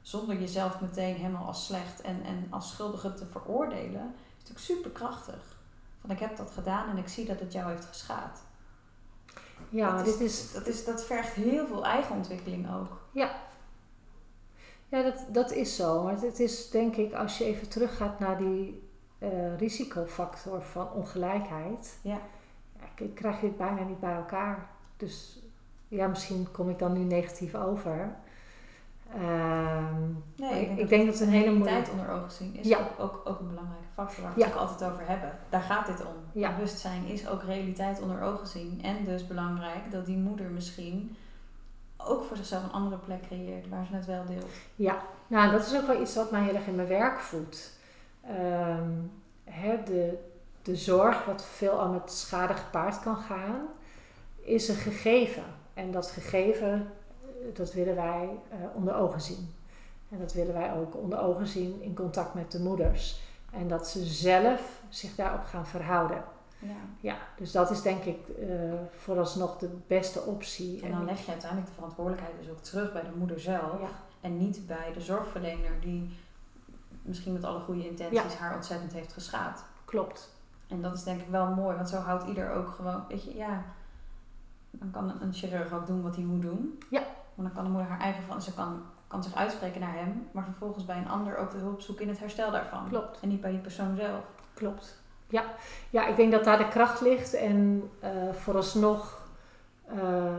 [0.00, 4.90] zonder jezelf meteen helemaal als slecht en, en als schuldige te veroordelen, is natuurlijk super
[4.90, 5.60] krachtig.
[6.00, 8.42] Van ik heb dat gedaan en ik zie dat het jou heeft geschaad.
[9.68, 13.00] Ja, dat dit is, Dat, is, dat vergt heel veel eigen ontwikkeling ook.
[13.12, 13.34] Ja.
[14.88, 16.02] Ja, dat, dat is zo.
[16.02, 18.81] Maar het is denk ik, als je even teruggaat naar die
[19.22, 22.20] uh, risicofactor van ongelijkheid, ja.
[22.78, 24.66] ja, krijg je het bijna niet bij elkaar.
[24.96, 25.38] Dus
[25.88, 28.14] ja, misschien kom ik dan nu negatief over.
[29.14, 31.90] Um, nee, ik denk, dat, dat, het een hele moeilijke...
[31.90, 34.90] onder ogen zien is ook, ook, ook, een belangrijke factor waar we het ook altijd
[34.90, 35.38] over hebben.
[35.48, 36.40] Daar gaat dit om.
[36.54, 38.80] Bewustzijn is ook realiteit onder ogen zien.
[38.82, 41.16] En dus belangrijk dat die moeder misschien
[41.96, 44.50] ook voor zichzelf een andere plek creëert waar ze het wel deelt.
[44.74, 47.80] Ja, nou dat is ook wel iets wat mij heel erg in mijn werk voedt
[48.28, 49.01] um,
[49.86, 50.18] de,
[50.62, 53.66] de zorg, wat veel aan met schade gepaard kan gaan,
[54.40, 55.44] is een gegeven.
[55.74, 56.90] En dat gegeven,
[57.54, 59.54] dat willen wij uh, onder ogen zien.
[60.08, 63.20] En dat willen wij ook onder ogen zien in contact met de moeders.
[63.52, 66.24] En dat ze zelf zich daarop gaan verhouden.
[66.58, 66.74] Ja.
[67.00, 70.82] Ja, dus dat is denk ik uh, vooralsnog de beste optie.
[70.82, 73.80] En dan leg je uiteindelijk de verantwoordelijkheid dus ook terug bij de moeder zelf.
[73.80, 73.88] Ja.
[74.20, 76.16] En niet bij de zorgverlener die
[77.02, 79.64] misschien met alle goede intenties haar ontzettend heeft geschaad.
[79.92, 80.30] Klopt.
[80.68, 83.34] En dat is denk ik wel mooi, want zo houdt ieder ook gewoon, weet je,
[83.34, 83.64] ja,
[84.70, 86.78] dan kan een chirurg ook doen wat hij moet doen.
[86.90, 87.02] Ja.
[87.34, 90.28] Want dan kan de moeder haar eigen van, ze kan, kan zich uitspreken naar hem,
[90.30, 92.88] maar vervolgens bij een ander ook de hulp zoeken in het herstel daarvan.
[92.88, 93.20] Klopt.
[93.20, 94.24] En niet bij die persoon zelf.
[94.54, 95.02] Klopt.
[95.28, 95.44] Ja,
[95.90, 99.26] ja ik denk dat daar de kracht ligt en uh, vooralsnog
[99.94, 100.38] uh,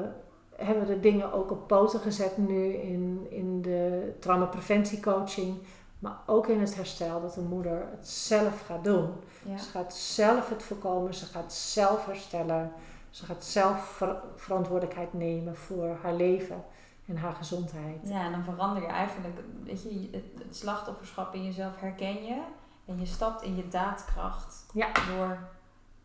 [0.55, 5.57] hebben we de dingen ook op poten gezet nu in, in de traumapreventiecoaching,
[6.03, 9.13] maar ook in het herstel, dat de moeder het zelf gaat doen.
[9.45, 9.57] Ja.
[9.57, 12.71] Ze gaat zelf het voorkomen, ze gaat zelf herstellen,
[13.09, 16.63] ze gaat zelf ver verantwoordelijkheid nemen voor haar leven
[17.05, 17.99] en haar gezondheid.
[18.03, 22.41] Ja, en dan verander je eigenlijk, weet je, het, het slachtofferschap in jezelf herken je
[22.85, 24.87] en je stapt in je daadkracht Ja.
[25.15, 25.37] door,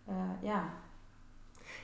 [0.09, 0.65] uh, ja,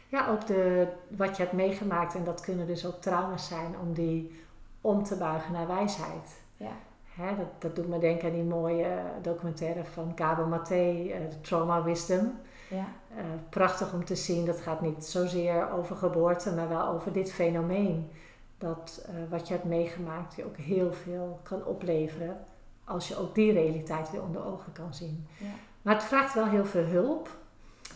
[0.08, 3.92] Ja, ook de, wat je hebt meegemaakt, en dat kunnen dus ook trauma's zijn, om
[3.92, 4.44] die
[4.80, 6.42] om te buigen naar wijsheid.
[6.56, 6.72] ja,
[7.14, 11.82] Hè, dat, dat doet me denken aan die mooie documentaire van Gabo Maté, eh, Trauma
[11.82, 12.32] Wisdom.
[12.70, 12.86] ja,
[13.16, 17.32] Eh, prachtig om te zien, dat gaat niet zozeer over geboorte, maar wel over dit
[17.32, 18.10] fenomeen.
[18.58, 22.36] Dat eh, wat je hebt meegemaakt je ook heel veel kan opleveren
[22.84, 25.26] als je ook die realiteit weer onder ogen kan zien.
[25.38, 25.46] ja.
[25.82, 27.28] Maar het vraagt wel heel veel hulp.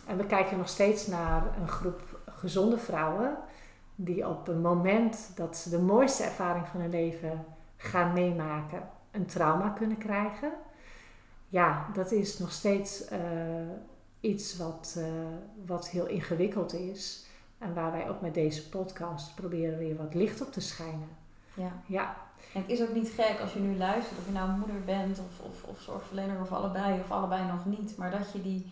[0.07, 3.37] En we kijken nog steeds naar een groep gezonde vrouwen
[3.95, 7.45] die op een moment dat ze de mooiste ervaring van hun leven
[7.77, 10.51] gaan meemaken, een trauma kunnen krijgen.
[11.47, 13.19] Ja, dat is nog steeds eh,
[14.19, 15.05] iets wat, eh,
[15.65, 17.25] wat heel ingewikkeld is.
[17.57, 21.09] En waar wij ook met deze podcast proberen weer wat licht op te schijnen.
[21.53, 21.71] ja.
[21.85, 22.15] Ja,
[22.53, 25.19] En het is ook niet gek als je nu luistert, of je nou moeder bent
[25.19, 28.71] of, of, of zorgverlener of allebei, of allebei nog niet, maar dat je die,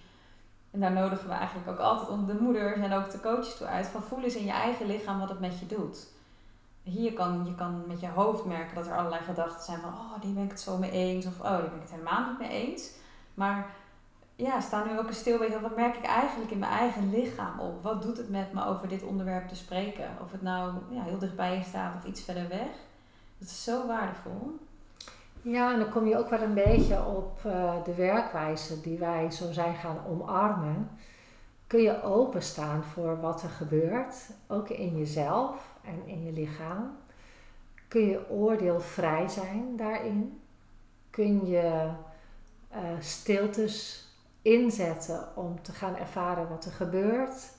[0.72, 3.68] en daar nodigen we eigenlijk ook altijd om de moeders en ook de coaches toe
[3.68, 6.08] uit, van voel eens in je eigen lichaam wat het met je doet.
[6.90, 10.22] Hier kan je kan met je hoofd merken dat er allerlei gedachten zijn van, oh,
[10.22, 12.40] die ben ik het zo mee eens, of oh, die ben ik het helemaal niet
[12.40, 12.92] mee eens.
[13.34, 13.70] Maar
[14.36, 17.60] ja, sta nu ook eens stil bij, wat merk ik eigenlijk in mijn eigen lichaam
[17.60, 17.84] op?
[17.84, 20.10] Wat doet het met me over dit onderwerp te spreken?
[20.24, 22.68] Of het nou ja, heel dichtbij je staat of iets verder weg.
[23.38, 24.58] Dat is zo waardevol.
[25.42, 29.32] Ja, en dan kom je ook wel een beetje op eh, de werkwijze die wij
[29.32, 30.90] zo zijn gaan omarmen.
[31.68, 34.16] Kun je openstaan voor wat er gebeurt,
[34.48, 36.98] ook in jezelf en in je lichaam.
[37.88, 40.42] Kun je oordeelvrij zijn daarin.
[41.10, 41.90] Kun je
[42.72, 44.08] uh, stiltes
[44.42, 47.52] inzetten om te gaan ervaren wat er gebeurt.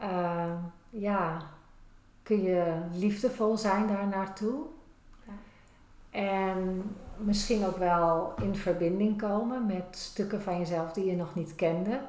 [0.00, 0.52] Uh,
[0.90, 1.42] ja,
[2.22, 4.64] kun je liefdevol zijn daar naartoe.
[5.26, 5.32] Ja.
[6.10, 11.54] En misschien ook wel in verbinding komen met stukken van jezelf die je nog niet
[11.54, 12.00] kende.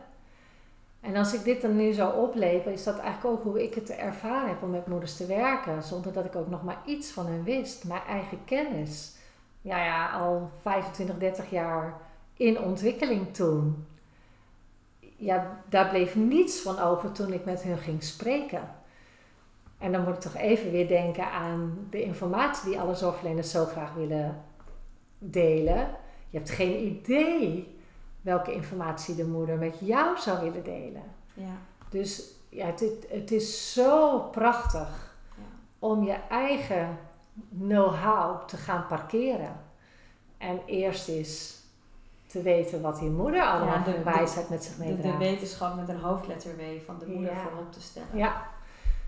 [1.02, 3.90] En als ik dit dan nu zo opleven, is dat eigenlijk ook hoe ik het
[3.90, 5.84] ervaren heb om met moeders te werken.
[5.84, 7.84] Zonder dat ik ook nog maar iets van hen wist.
[7.84, 9.16] Mijn eigen kennis.
[9.62, 11.98] Ja, ja, al 25, 30 jaar
[12.34, 13.86] in ontwikkeling toen.
[15.16, 18.62] Ja, daar bleef niets van over toen ik met hun ging spreken.
[19.78, 23.66] En dan moet ik toch even weer denken aan de informatie die alle zorgverleners zo
[23.66, 24.44] graag willen
[25.18, 25.90] delen.
[26.30, 27.79] Je hebt geen idee
[28.30, 31.04] welke informatie de moeder met jou zou willen delen.
[31.34, 31.56] Ja.
[31.90, 35.44] Dus ja, het, het is zo prachtig Ja.
[35.80, 36.98] om je eigen
[37.60, 39.56] know-how te gaan parkeren.
[40.38, 41.58] En eerst eens
[42.28, 45.18] te weten wat die moeder allemaal Ja, de- de- wijsheid met zich De, de meedraagt.
[45.18, 47.42] wetenschap met een hoofdletter W van de moeder Ja.
[47.50, 48.08] voorop te stellen.
[48.14, 48.46] Ja,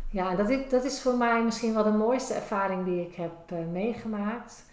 [0.09, 3.32] ja dat, is, dat is voor mij misschien wel de mooiste ervaring die ik heb
[3.45, 4.63] eh, meegemaakt.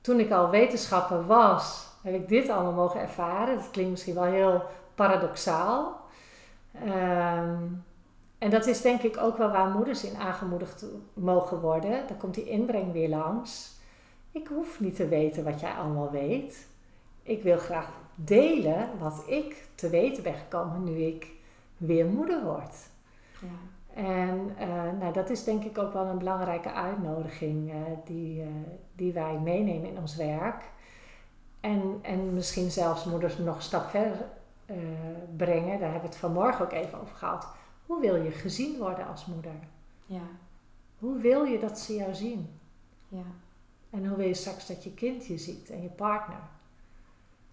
[0.00, 3.56] Toen ik al wetenschapper was, heb ik dit allemaal mogen ervaren.
[3.56, 4.62] Dat klinkt misschien wel heel
[4.94, 6.00] paradoxaal.
[6.72, 7.56] Ehm,
[8.38, 10.84] en dat is denk ik ook wel waar moeders in aangemoedigd
[11.14, 12.06] mogen worden.
[12.06, 13.76] Dan komt die inbreng weer langs.
[14.30, 16.68] Ik hoef niet te weten wat jij allemaal weet.
[17.22, 21.26] Ik wil graag delen wat ik te weten ben gekomen nu ik
[21.76, 22.74] weer moeder word.
[23.40, 23.48] Ja.
[24.02, 24.68] En eh,
[25.00, 28.48] nou, dat is denk ik ook wel een belangrijke uitnodiging eh, die, eh,
[28.96, 30.70] die wij meenemen in ons werk.
[31.60, 34.26] En, en misschien zelfs moeders nog een stap verder
[34.66, 34.76] eh,
[35.36, 35.78] brengen.
[35.80, 37.46] Daar hebben we het vanmorgen ook even over gehad.
[37.86, 39.52] Hoe wil je gezien worden als moeder?
[40.06, 40.26] Ja.
[40.98, 42.58] Hoe wil je dat ze jou zien?
[43.08, 43.24] Ja.
[43.90, 46.40] En hoe wil je straks dat je kind je ziet en je partner?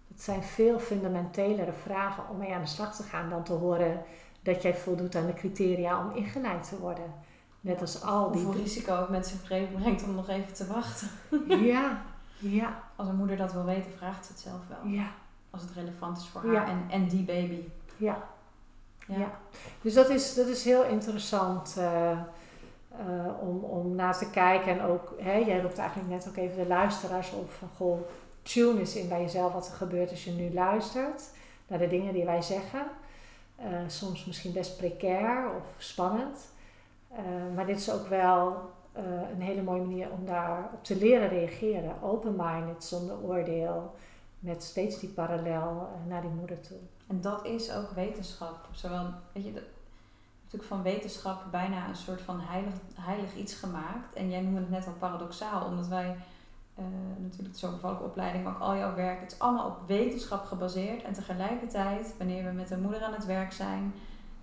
[0.08, 4.02] Dat zijn veel fundamentelere vragen om mee aan de slag te gaan dan te horen
[4.42, 7.14] dat jij voldoet aan de criteria om ingeleid te worden.
[7.60, 8.42] Net als al die.
[8.42, 11.08] Hoeveel risico het met zich brengt om nog even te wachten.
[11.64, 12.04] Ja,
[12.38, 12.82] Ja.
[12.96, 14.92] Als een moeder dat wil weten, vraagt ze het zelf wel.
[14.92, 15.06] Ja.
[15.50, 16.66] Als het relevant is voor haar Ja.
[16.66, 17.60] en, en die baby.
[17.96, 18.18] Ja.
[19.06, 19.18] Ja.
[19.18, 19.30] Ja.
[19.80, 22.18] Dus dat is, dat is heel interessant eh, eh,
[23.40, 24.72] om, om naar te kijken.
[24.78, 28.00] En ook, hè, jij roept eigenlijk net ook even de luisteraars op van goh,
[28.42, 31.22] tune eens in bij jezelf wat er gebeurt als je nu luistert
[31.66, 32.86] naar de dingen die wij zeggen.
[33.56, 36.54] Eh, soms misschien best precair of spannend.
[37.54, 42.02] Maar dit is ook wel eh, een hele mooie manier om daarop te leren reageren.
[42.02, 43.94] Open-minded, zonder oordeel.
[44.38, 46.76] Met steeds die parallel eh, naar die moeder toe.
[47.06, 48.68] En dat is ook wetenschap.
[48.72, 49.62] Zowel, weet je, dat,
[50.42, 54.14] natuurlijk van wetenschap bijna een soort van heilig, heilig iets gemaakt.
[54.14, 56.16] En jij noemde het net al paradoxaal, omdat wij
[56.74, 56.84] eh,
[57.18, 61.02] natuurlijk zorgbevallige opleiding, maar ook al jouw werk, het is allemaal op wetenschap gebaseerd.
[61.02, 63.94] En tegelijkertijd, wanneer we met een moeder aan het werk zijn,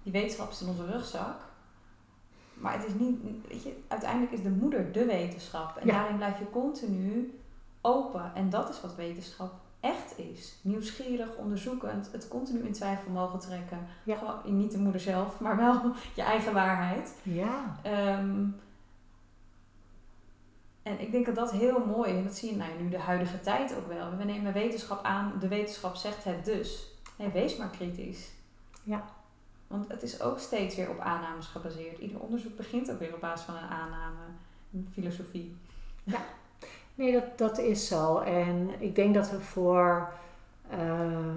[0.04, 1.52] die wetenschap is in onze rugzak.
[2.64, 5.78] Maar het is niet, weet je, uiteindelijk is de moeder de wetenschap.
[5.78, 5.94] En Ja.
[5.94, 7.40] daarin blijf je continu
[7.82, 8.32] open.
[8.36, 10.56] En dat is wat wetenschap echt is.
[10.62, 13.78] Nieuwsgierig, onderzoekend, het continu in twijfel mogen trekken.
[14.04, 14.16] Ja.
[14.16, 15.82] Gewoon, niet de moeder zelf, maar wel
[16.16, 17.16] je eigen waarheid.
[17.24, 17.76] Ja.
[17.82, 18.46] Ehm,
[20.84, 22.18] en ik denk dat dat heel mooi is.
[22.18, 24.18] En dat zie je nou, nu de huidige tijd ook wel.
[24.18, 26.88] We nemen wetenschap aan, de wetenschap zegt het dus.
[27.18, 28.32] Nee, wees maar kritisch.
[28.84, 29.04] Ja.
[29.74, 31.98] Want het is ook steeds weer op aannames gebaseerd.
[31.98, 34.22] Ieder onderzoek begint ook weer op basis van een aanname.
[34.74, 35.56] Een filosofie.
[36.96, 38.18] Nee, dat, dat is zo.
[38.18, 40.12] En ik denk dat we voor
[40.70, 41.36] eh,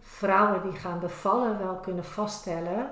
[0.00, 2.90] vrouwen die gaan bevallen wel kunnen vaststellen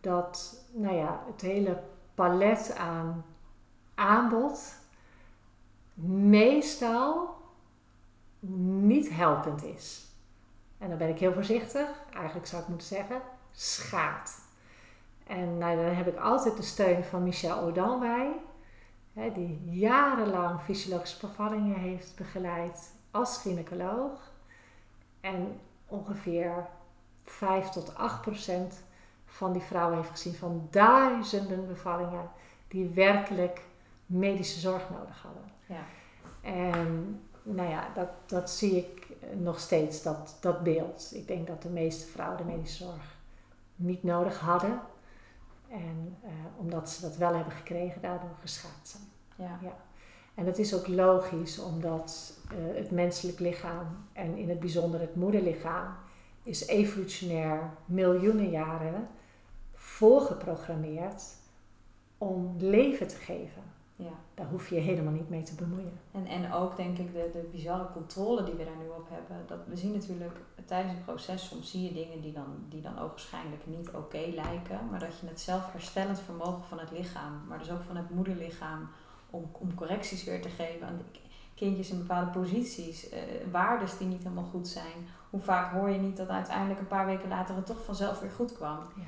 [0.00, 1.82] dat nou ja, het hele
[2.14, 3.24] palet aan
[3.94, 4.74] aanbod
[6.04, 7.36] meestal
[8.80, 10.06] niet helpend is.
[10.78, 13.20] En dan ben ik heel voorzichtig, eigenlijk zou ik moeten zeggen,
[13.56, 14.44] schaadt.
[15.26, 18.32] En nou, dan heb ik altijd de steun van Michel Odan bij.
[19.12, 24.32] Hè, die jarenlang fysiologische bevallingen heeft begeleid als gynaecoloog.
[25.20, 26.66] En ongeveer
[27.24, 28.82] 5 tot 8 procent
[29.24, 32.30] van die vrouwen heeft gezien van duizenden bevallingen
[32.68, 33.62] die werkelijk
[34.06, 35.52] medische zorg nodig hadden.
[35.66, 35.84] Ja.
[36.40, 41.10] En nou ja, dat, dat zie ik nog steeds, dat, dat beeld.
[41.14, 43.15] Ik denk dat de meeste vrouwen de medische zorg
[43.76, 44.80] niet nodig hadden.
[45.68, 49.02] En eh, omdat ze dat wel hebben gekregen, daardoor geschaad zijn.
[49.36, 49.76] Ja.
[50.34, 55.14] En dat is ook logisch, omdat eh, het menselijk lichaam en in het bijzonder het
[55.14, 55.94] moederlichaam
[56.42, 59.08] is evolutionair miljoenen jaren
[59.74, 61.22] voorgeprogrammeerd
[62.18, 63.62] om leven te geven.
[63.96, 64.12] Ja.
[64.34, 66.00] Daar hoef je je helemaal niet mee te bemoeien.
[66.12, 69.46] En, en ook denk ik de, de bizarre controle die we daar nu op hebben.
[69.46, 72.98] Dat we zien natuurlijk tijdens het proces, soms zie je dingen die dan, die dan
[72.98, 74.80] ogenschijnlijk niet oké lijken.
[74.90, 78.88] Maar dat je het zelfherstellend vermogen van het lichaam, maar dus ook van het moederlichaam,
[79.30, 81.20] om, om correcties weer te geven aan de
[81.54, 83.20] kindjes in bepaalde posities, eh,
[83.50, 85.08] waardes die niet helemaal goed zijn.
[85.30, 88.30] Hoe vaak hoor je niet dat uiteindelijk een paar weken later het toch vanzelf weer
[88.30, 88.78] goed kwam.
[88.96, 89.02] Ja.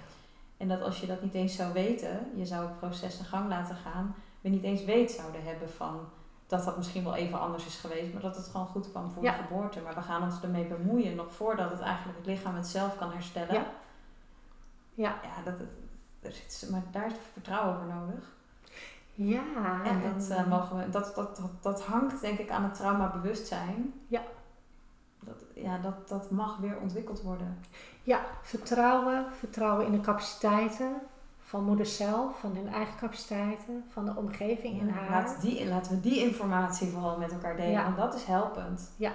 [0.57, 3.49] En dat als je dat niet eens zou weten, je zou het proces zijn gang
[3.49, 6.01] laten gaan, we niet eens weet zouden hebben van
[6.47, 9.22] dat dat misschien wel even anders is geweest, maar dat het gewoon goed kwam voor
[9.22, 9.36] Ja.
[9.36, 9.80] de geboorte.
[9.80, 13.12] Maar we gaan ons ermee bemoeien nog voordat het eigenlijk het lichaam het zelf kan
[13.12, 13.55] herstellen.
[13.55, 13.66] Ja.
[14.95, 15.18] Ja.
[15.22, 15.55] Ja, dat,
[16.20, 18.36] er zit, maar daar is vertrouwen voor nodig.
[19.14, 22.74] Ja, En dat, eh, mogen we, dat, dat, dat, dat hangt denk ik aan het
[22.74, 23.93] traumabewustzijn.
[24.07, 24.22] Ja.
[25.20, 27.59] Dat, ja, dat, dat mag weer ontwikkeld worden.
[28.03, 31.01] ja, vertrouwen, vertrouwen in de capaciteiten
[31.49, 35.11] van moeder zelf, van hun eigen capaciteiten, van de omgeving in haar.
[35.11, 37.82] Laat die, laten we die informatie vooral met elkaar delen, Ja.
[37.84, 38.90] want dat is helpend.
[38.96, 39.12] Ja.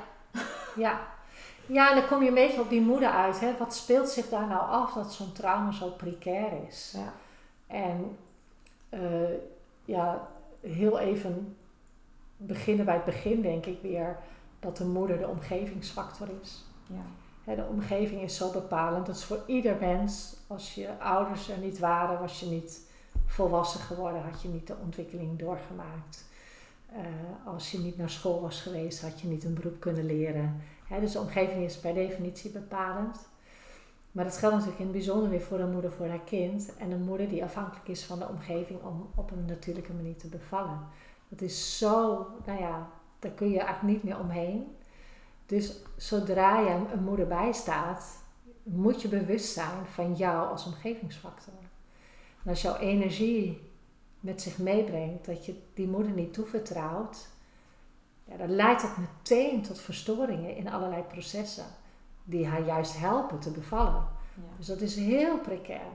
[1.65, 3.39] ja, en dan kom je een beetje op die moeder uit.
[3.39, 3.57] Hè?
[3.57, 6.93] Wat speelt zich daar nou af dat zo'n trauma zo precair is?
[6.97, 7.13] Ja.
[7.67, 8.17] En
[8.89, 9.33] eh,
[9.85, 10.27] ja,
[10.61, 11.57] heel even
[12.37, 14.17] beginnen bij het begin, denk ik weer,
[14.59, 16.65] dat de moeder de omgevingsfactor is.
[16.87, 17.05] Ja.
[17.43, 19.05] Hè, de omgeving is zo bepalend.
[19.05, 20.35] Dat is voor ieder mens.
[20.53, 22.81] Als je ouders er niet waren, was je niet
[23.25, 26.25] volwassen geworden, had je niet de ontwikkeling doorgemaakt.
[26.89, 26.99] Eh,
[27.45, 30.61] als je niet naar school was geweest, had je niet een beroep kunnen leren.
[30.99, 33.17] Dus de omgeving is per definitie bepalend.
[34.11, 36.75] Maar dat geldt natuurlijk in het bijzonder weer voor een moeder voor haar kind.
[36.77, 40.27] En een moeder die afhankelijk is van de omgeving om op een natuurlijke manier te
[40.27, 40.79] bevallen.
[41.29, 42.89] Dat is zo, nou ja,
[43.19, 44.75] daar kun je eigenlijk niet meer omheen.
[45.45, 48.22] Dus zodra je een moeder bijstaat,
[48.63, 51.53] moet je bewust zijn van jou als omgevingsfactor.
[52.43, 53.71] En als jouw energie
[54.19, 57.27] met zich meebrengt dat je die moeder niet toevertrouwt,
[58.25, 61.65] ja, dan leidt dat meteen tot verstoringen in allerlei processen
[62.23, 64.07] die haar juist helpen te bevallen.
[64.35, 64.57] Ja.
[64.57, 65.91] Dus dat is heel precair.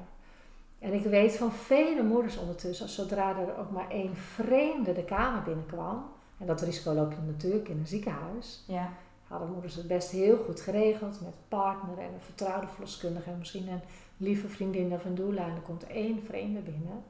[0.78, 5.42] En ik weet van vele moeders ondertussen, zodra er ook maar één vreemde de kamer
[5.42, 6.04] binnenkwam,
[6.38, 8.64] En dat risico loop je natuurlijk in een ziekenhuis.
[8.66, 8.92] Ja.
[9.29, 13.39] Hadden moeders het best heel goed geregeld met een partner en een vertrouwde verloskundige en
[13.39, 13.81] misschien een
[14.16, 17.03] lieve vriendin of een doula en er komt één vreemde binnen.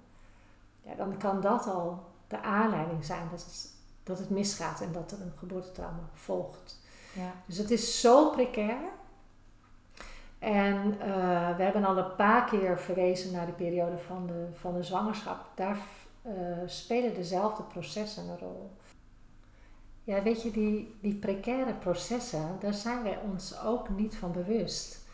[0.83, 3.71] Ja, dan kan dat al de aanleiding zijn dat het,
[4.03, 6.79] dat het misgaat en dat er een geboortetrauma volgt.
[7.15, 7.33] Ja.
[7.47, 8.79] Dus het is zo precair.
[10.39, 14.75] En eh, we hebben al een paar keer verwezen naar de periode van de, van
[14.75, 15.47] de zwangerschap.
[15.55, 15.79] Daar
[16.23, 16.33] eh,
[16.67, 18.71] spelen dezelfde processen een rol.
[20.09, 25.07] Ja, weet je, die, die precaire processen, daar zijn wij ons ook niet van bewust.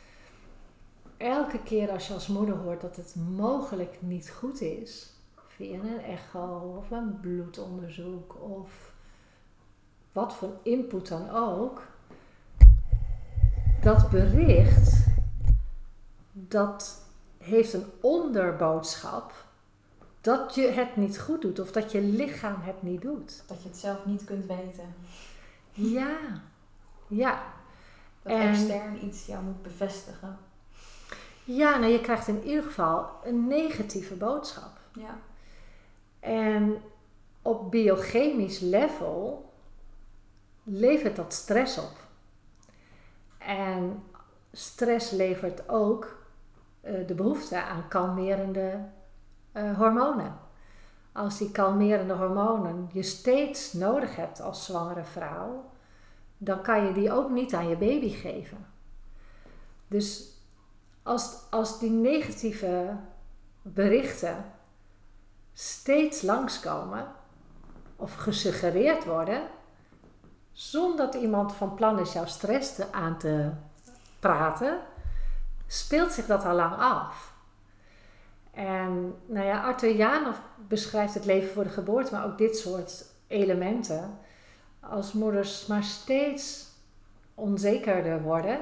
[1.16, 5.12] Elke keer als je als moeder hoort dat het mogelijk niet goed is,
[5.46, 8.92] via een echo of een bloedonderzoek of
[10.12, 11.82] wat voor input dan ook,
[13.80, 15.06] dat bericht,
[16.32, 17.02] dat
[17.38, 19.43] heeft een onderboodschap
[20.24, 23.42] dat je het niet goed doet of dat je lichaam het niet doet.
[23.46, 24.94] Dat je het zelf niet kunt weten.
[25.72, 26.16] Ja,
[27.06, 27.42] ja.
[28.22, 30.38] Dat En- extern iets jou moet bevestigen.
[31.44, 34.78] Ja, nou je krijgt in ieder geval een negatieve boodschap.
[34.92, 35.18] Ja.
[36.20, 36.82] En
[37.42, 39.52] op biochemisch level
[40.62, 41.96] levert dat stress op.
[43.38, 44.02] En
[44.52, 46.16] stress levert ook
[46.80, 48.80] eh, de behoefte aan kalmerende
[49.54, 50.38] eh, hormonen.
[51.12, 55.70] Als die kalmerende hormonen je steeds nodig hebt als zwangere vrouw,
[56.38, 58.66] dan kan je die ook niet aan je baby geven.
[59.88, 60.38] Dus
[61.02, 62.96] als, als die negatieve
[63.62, 64.44] berichten
[65.52, 67.06] steeds langskomen
[67.96, 69.42] of gesuggereerd worden,
[70.52, 73.50] zonder dat iemand van plan is jouw stress te, aan te
[74.20, 74.78] praten,
[75.66, 77.33] speelt zich dat al lang af.
[78.54, 80.36] En nou ja, Arthur Janov
[80.68, 84.18] beschrijft het leven voor de geboorte, maar ook dit soort elementen.
[84.80, 86.72] Als moeders maar steeds
[87.34, 88.60] onzekerder worden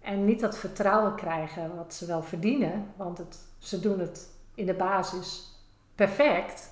[0.00, 4.66] en niet dat vertrouwen krijgen wat ze wel verdienen, want het, ze doen het in
[4.66, 5.58] de basis
[5.94, 6.70] perfect,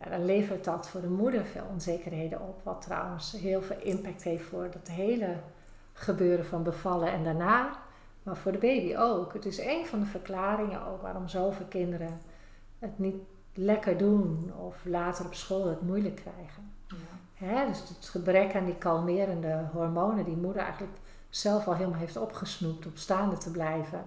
[0.00, 2.60] ja, dan levert dat voor de moeder veel onzekerheden op.
[2.62, 5.36] Wat trouwens heel veel impact heeft voor het hele
[5.92, 7.78] gebeuren van bevallen en daarna,
[8.22, 9.32] maar voor de baby ook.
[9.32, 12.20] Het is een van de verklaringen ook waarom zoveel kinderen
[12.78, 13.22] het niet
[13.54, 16.72] lekker doen of later op school het moeilijk krijgen.
[16.86, 17.46] Ja.
[17.46, 20.96] Hè, dus het gebrek aan die kalmerende hormonen die moeder eigenlijk
[21.28, 24.06] zelf al helemaal heeft opgesnoept om staande te blijven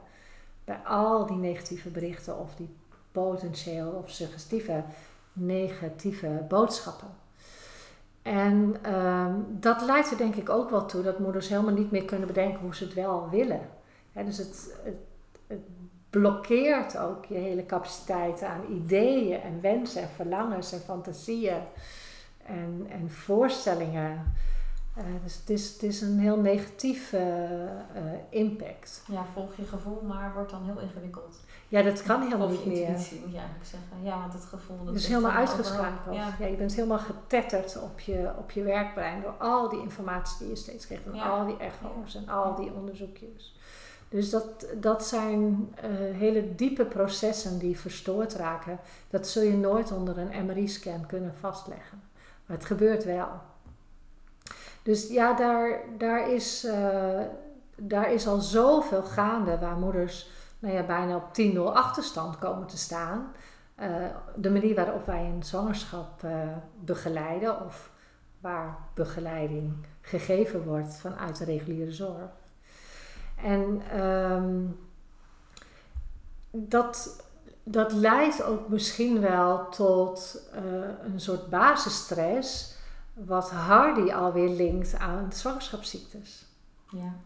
[0.64, 2.76] bij al die negatieve berichten of die
[3.11, 4.84] potentieel of suggestieve
[5.34, 7.07] negatieve boodschappen.
[8.22, 12.05] En ehm, dat leidt er denk ik ook wel toe dat moeders helemaal niet meer
[12.05, 13.70] kunnen bedenken hoe ze het wel willen.
[14.14, 14.95] Hè, dus het, het,
[15.47, 15.59] het
[16.09, 21.61] blokkeert ook je hele capaciteit aan ideeën en wensen en verlangens en fantasieën
[22.45, 24.34] en, en voorstellingen.
[24.95, 27.18] Eh, dus het is, het is een heel negatieve
[27.93, 29.03] eh, impact.
[29.07, 31.39] ja, volg je gevoel, maar wordt dan heel ingewikkeld.
[31.68, 32.88] Ja, dat kan helemaal niet je meer.
[32.88, 34.03] intuïtie, moet je eigenlijk zeggen.
[34.03, 34.78] Ja, want het gevoel...
[34.78, 36.16] Dat Het is helemaal uitgeschakeld.
[36.16, 36.36] Ja.
[36.39, 36.45] Ja.
[36.45, 40.55] je bent helemaal getetterd op je, op je werkbrein door al die informatie die je
[40.55, 41.03] steeds krijgt.
[41.14, 41.30] Ja.
[41.30, 43.55] al die echo's en al die onderzoekjes.
[44.14, 48.80] Dus dat, dat zijn eh, hele diepe processen die verstoord raken.
[49.09, 52.01] Dat zul je nooit onder een MRI-scan kunnen vastleggen.
[52.45, 53.28] Maar het gebeurt wel.
[54.84, 57.20] Dus ja, daar, daar, is, eh,
[57.76, 62.78] daar is al zoveel gaande waar moeders nou ja, bijna op 10-0 achterstand komen te
[62.78, 63.32] staan.
[63.76, 64.05] Eh,
[64.36, 66.28] de manier waarop wij een zwangerschap
[66.80, 67.91] begeleiden of
[68.39, 72.41] waar begeleiding gegeven wordt vanuit de reguliere zorg.
[73.44, 74.66] En ehm,
[76.52, 77.26] dat,
[77.64, 80.62] dat leidt ook misschien wel tot eh,
[81.04, 82.76] een soort basisstress,
[83.14, 86.46] wat Hardy alweer linkt aan zwangerschapsziektes.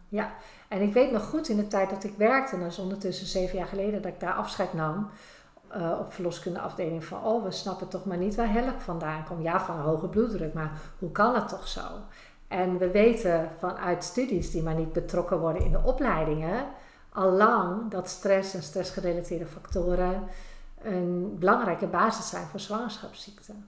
[0.10, 0.34] Ja.
[0.68, 3.28] En ik weet nog goed in de tijd dat ik werkte, en dat is ondertussen
[3.28, 5.10] zeven jaar geleden dat ik daar afscheid nam,
[5.68, 9.44] eh, op verloskundeafdeling van, oh, we snappen toch maar niet waar help vandaan komt.
[9.44, 11.82] Ja, van hoge bloeddruk, maar hoe kan het toch zo?
[12.48, 16.66] En we weten vanuit studies die maar niet betrokken worden in de opleidingen,
[17.10, 20.24] al lang dat stress en stressgerelateerde factoren
[20.82, 23.68] een belangrijke basis zijn voor zwangerschapsziekten.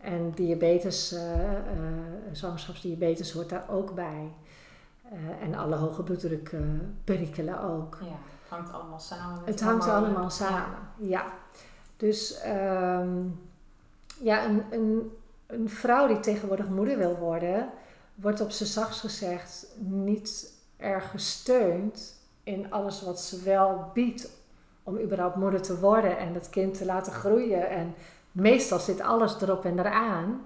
[0.00, 1.58] En diabetes, eh, eh,
[2.32, 4.30] zwangerschapsdiabetes hoort daar ook bij.
[5.12, 6.60] Eh, en alle hoge bloeddruk eh,
[7.04, 7.98] perikelen ook.
[8.00, 9.38] ja, het hangt allemaal samen.
[9.38, 11.24] met Het hangt allemaal samen, ja.
[11.96, 13.18] Dus ehm,
[14.20, 15.12] ja, een, een,
[15.46, 17.68] een vrouw die tegenwoordig moeder wil worden,
[18.14, 24.30] wordt op z'n zachtst gezegd niet erg gesteund in alles wat ze wel biedt
[24.82, 27.68] om überhaupt moeder te worden en het kind te laten groeien.
[27.68, 27.94] En
[28.32, 30.40] meestal zit alles erop en eraan.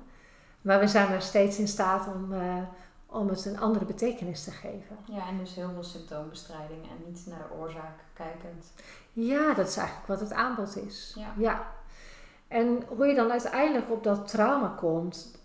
[0.62, 2.62] Maar we zijn maar steeds in staat om, eh,
[3.06, 4.96] om het een andere betekenis te geven.
[5.04, 8.72] Ja, en dus heel veel symptoombestrijding en niet naar de oorzaak kijkend.
[9.12, 11.16] Ja, dat is eigenlijk wat het aanbod is.
[11.36, 11.74] Ja.
[12.48, 15.35] En hoe je dan uiteindelijk op dat trauma komt,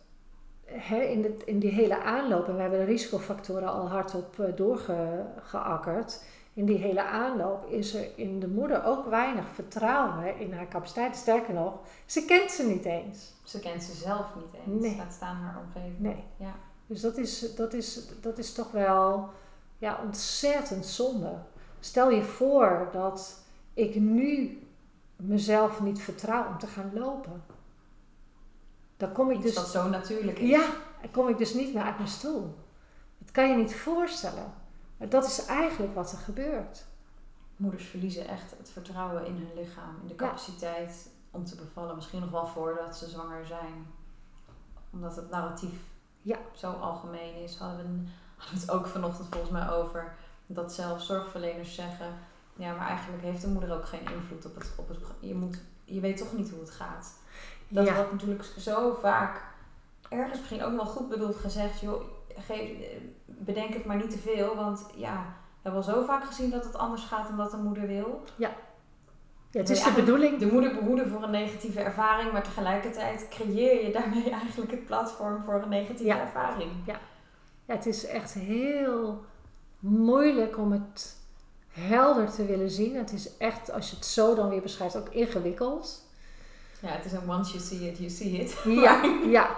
[0.89, 6.23] in, de, in die hele aanloop, en we hebben de risicofactoren al hardop uh, doorgeakkerd.
[6.53, 11.15] In die hele aanloop is er in de moeder ook weinig vertrouwen in haar capaciteit.
[11.15, 13.33] Sterker nog, ze kent ze niet eens.
[13.43, 14.81] Ze kent ze zelf niet eens.
[14.81, 14.97] Nee.
[14.97, 15.99] Laat staan haar omgeving.
[15.99, 16.23] Nee.
[16.37, 16.55] Ja.
[16.87, 19.29] Dus dat is, dat is, dat is toch wel
[19.77, 21.33] ja, ontzettend zonde.
[21.79, 23.43] Stel je voor dat
[23.73, 24.59] ik nu
[25.15, 27.43] mezelf niet vertrouw om te gaan lopen.
[29.01, 29.55] Dan kom ik Iets dus.
[29.55, 30.49] dat zo natuurlijk is.
[30.49, 30.65] Ja,
[31.01, 32.55] dan kom ik dus niet meer uit mijn stoel.
[33.17, 34.53] Dat kan je niet voorstellen.
[34.97, 36.85] Maar dat is eigenlijk wat er gebeurt.
[37.55, 40.25] Moeders verliezen echt het vertrouwen in hun lichaam, in de Ja.
[40.27, 41.95] capaciteit om te bevallen.
[41.95, 43.87] Misschien nog wel voordat ze zwanger zijn.
[44.91, 45.79] Omdat het narratief
[46.21, 46.37] Ja.
[46.55, 47.57] zo algemeen is.
[47.57, 50.13] Hadden we, een- hadden we het ook vanochtend volgens mij over.
[50.45, 52.13] Dat zelfs zorgverleners zeggen.
[52.55, 54.71] Ja, maar eigenlijk heeft de moeder ook geen invloed op het.
[54.75, 57.13] Op het je, moet, je weet toch niet hoe het gaat.
[57.71, 57.95] Dat ja.
[57.95, 59.41] wordt natuurlijk zo vaak
[60.09, 61.79] ergens misschien ook wel goed bedoeld gezegd.
[61.79, 62.01] Joh,
[62.37, 62.69] geef,
[63.25, 64.55] bedenk het maar niet te veel.
[64.55, 65.13] Want ja,
[65.61, 68.21] we hebben al zo vaak gezien dat het anders gaat dan dat de moeder wil.
[68.35, 68.51] ja,
[69.51, 70.39] het Nee, is de bedoeling.
[70.39, 75.43] De moeder behoeden voor een negatieve ervaring, maar tegelijkertijd creëer je daarmee eigenlijk het platform
[75.43, 76.19] voor een negatieve Ja.
[76.19, 76.71] ervaring.
[76.85, 76.99] Ja,
[77.65, 79.23] het is echt heel
[79.79, 81.17] moeilijk om het
[81.69, 82.95] helder te willen zien.
[82.95, 86.09] Het is echt, als je het zo dan weer beschrijft, ook ingewikkeld.
[86.81, 88.61] Ja, het is een once you see it, you see it.
[88.65, 89.03] Ja,
[89.37, 89.49] ja.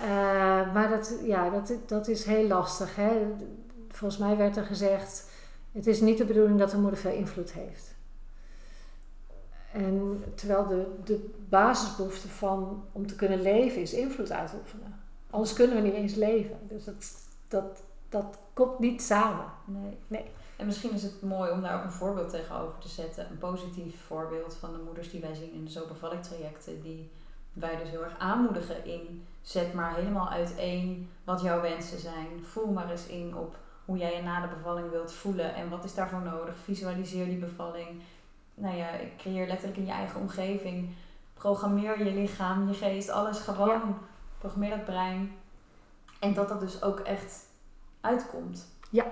[0.00, 2.96] Eh, maar dat, ja, dat, dat is heel lastig.
[2.96, 3.26] Hè?
[3.88, 5.30] Volgens mij werd er gezegd:
[5.72, 7.96] het is niet de bedoeling dat de moeder veel invloed heeft.
[9.72, 15.00] En terwijl de, de basisbehoefte van om te kunnen leven is invloed uitoefenen.
[15.30, 16.58] Anders kunnen we niet eens leven.
[16.68, 16.94] Dus dat,
[17.48, 19.44] dat, dat komt niet samen.
[19.64, 19.96] Nee.
[20.06, 20.24] Nee.
[20.58, 23.26] En misschien is het mooi om daar ook een voorbeeld tegenover te zetten.
[23.30, 26.82] Een positief voorbeeld van de moeders die wij zien in de Zo beval ik trajecten.
[26.82, 27.10] Die
[27.52, 32.44] wij dus heel erg aanmoedigen in zet maar helemaal uiteen wat jouw wensen zijn.
[32.44, 35.54] Voel maar eens in op hoe jij je na de bevalling wilt voelen.
[35.54, 36.54] En wat is daarvoor nodig.
[36.64, 38.02] Visualiseer die bevalling.
[38.54, 40.94] Nou ja, creëer letterlijk in je eigen omgeving.
[41.34, 43.68] Programmeer je lichaam, je geest, alles gewoon.
[43.68, 43.98] Ja.
[44.38, 45.32] Programmeer dat brein.
[46.18, 47.46] En dat dat dus ook echt
[48.00, 48.66] uitkomt.
[48.90, 49.04] Ja,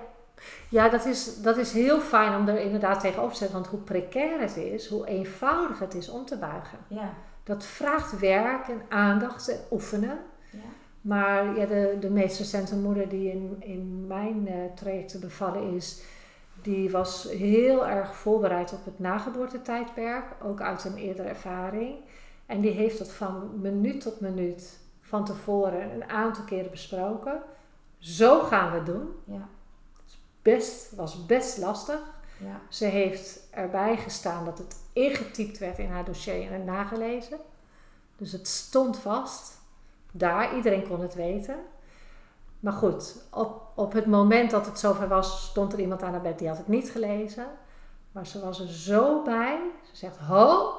[0.69, 3.57] dat is, dat is heel fijn om er inderdaad tegenover te zetten.
[3.57, 6.77] Want hoe precair het is, hoe eenvoudig het is om te buigen.
[6.87, 7.13] Ja,
[7.43, 10.19] Dat vraagt werk en aandacht en oefenen.
[10.51, 10.59] ja.
[11.01, 16.01] Maar ja, de, de meest recente moeder die in, in mijn eh, trajecten bevallen is,
[16.61, 21.95] die was heel erg voorbereid op het nageboortetijdperk, ook uit een eerdere ervaring.
[22.45, 27.41] En die heeft dat van minuut tot minuut van tevoren een aantal keren besproken.
[27.97, 29.07] Zo gaan we het doen.
[29.25, 29.47] Ja,
[30.53, 31.99] Best, was best lastig.
[32.39, 32.61] ja.
[32.69, 37.37] Ze heeft erbij gestaan dat het ingetypt werd in haar dossier en nagelezen.
[38.15, 39.57] Dus het stond vast.
[40.11, 41.55] Daar, iedereen kon het weten.
[42.59, 46.21] Maar goed, op, op het moment dat het zover was, stond er iemand aan haar
[46.21, 47.47] bed die had het niet gelezen.
[48.11, 49.59] Maar ze was er zo bij.
[49.83, 50.73] Ze zegt, ho,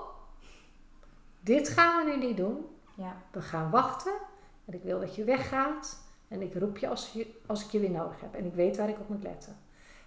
[1.40, 2.66] dit gaan we nu niet doen.
[2.94, 3.16] ja.
[3.30, 4.12] We gaan wachten.
[4.64, 6.06] En ik wil dat je weggaat.
[6.28, 8.34] En ik roep je als, je als ik je weer nodig heb.
[8.34, 9.56] En ik weet waar ik op moet letten.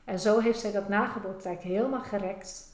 [0.03, 2.67] En zo heeft zij dat nageboortetijd helemaal gerekt.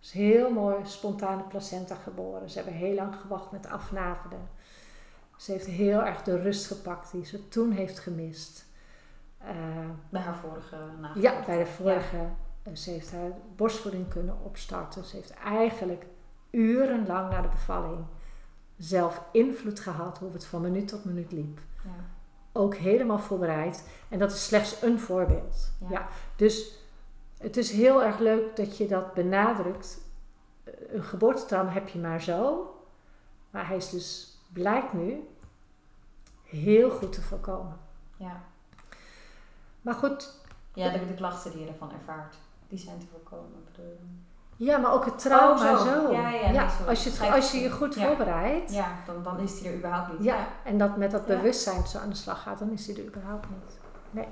[0.00, 2.50] is heel mooi spontane placenta geboren.
[2.50, 4.48] Ze hebben heel lang gewacht met afnavelen.
[5.36, 8.64] Ze heeft heel erg de rust gepakt die ze toen heeft gemist.
[9.38, 9.54] Eh,
[10.08, 11.20] Bij haar vorige nageboorte.
[11.20, 12.28] ja, bij de vorige.
[12.72, 15.04] Ze heeft haar borstvoeding kunnen opstarten.
[15.04, 16.06] Ze heeft eigenlijk
[16.50, 18.04] urenlang na de bevalling
[18.76, 21.58] zelf invloed gehad hoe het van minuut tot minuut liep.
[21.84, 21.90] Ja.
[22.56, 23.88] Ook helemaal voorbereid.
[24.08, 25.70] En dat is slechts een voorbeeld.
[25.80, 25.86] Ja.
[25.90, 26.08] Ja.
[26.36, 26.78] Dus
[27.38, 30.00] het is heel erg leuk dat je dat benadrukt.
[30.64, 32.70] Eh, Een geboortetrauma heb je maar zo.
[33.50, 35.28] Maar hij is dus, blijkt nu,
[36.44, 37.78] heel goed te voorkomen.
[38.16, 38.42] Ja.
[39.82, 40.34] Maar goed,
[40.74, 42.36] Ja, de, de klachten die je ervan ervaart,
[42.68, 43.64] die zijn te voorkomen.
[43.72, 43.98] bedoel?
[44.56, 45.84] Ja, maar ook het trauma Oh, zo.
[45.84, 46.12] zo.
[46.12, 46.88] Ja, ja, nee, sorry.
[46.88, 48.06] als, je het, als je je goed Ja.
[48.06, 48.72] voorbereidt.
[48.74, 50.24] Ja, dan, dan is die er überhaupt niet.
[50.24, 51.36] Ja, en dat met dat Ja.
[51.36, 53.78] bewustzijn zo aan de slag gaat, dan is die er überhaupt niet.
[54.10, 54.26] Nee.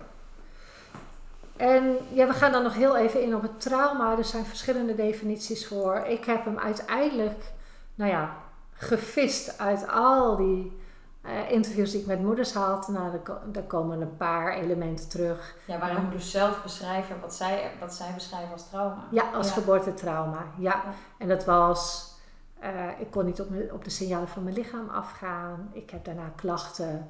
[1.57, 4.17] En ja, we gaan dan nog heel even in op het trauma.
[4.19, 5.97] Er zijn verschillende definities voor.
[5.97, 7.53] Ik heb hem uiteindelijk,
[7.95, 8.31] nou ja,
[8.73, 10.83] gevist uit al die
[11.25, 12.89] eh, interviews die ik met moeders had.
[12.89, 13.21] Nou, er,
[13.53, 15.57] er komen een paar elementen terug.
[15.65, 19.05] Ja, waarin moeders zelf beschrijven wat zij, wat zij beschrijven als trauma.
[19.11, 19.53] Ja, als Ja.
[19.55, 20.39] geboortetrauma.
[20.59, 20.71] Ja.
[20.71, 20.83] Ja.
[21.19, 22.13] En dat was
[22.59, 22.71] Eh,
[23.01, 25.69] ik kon niet op, op de signalen van mijn lichaam afgaan.
[25.73, 27.09] Ik heb daarna klachten.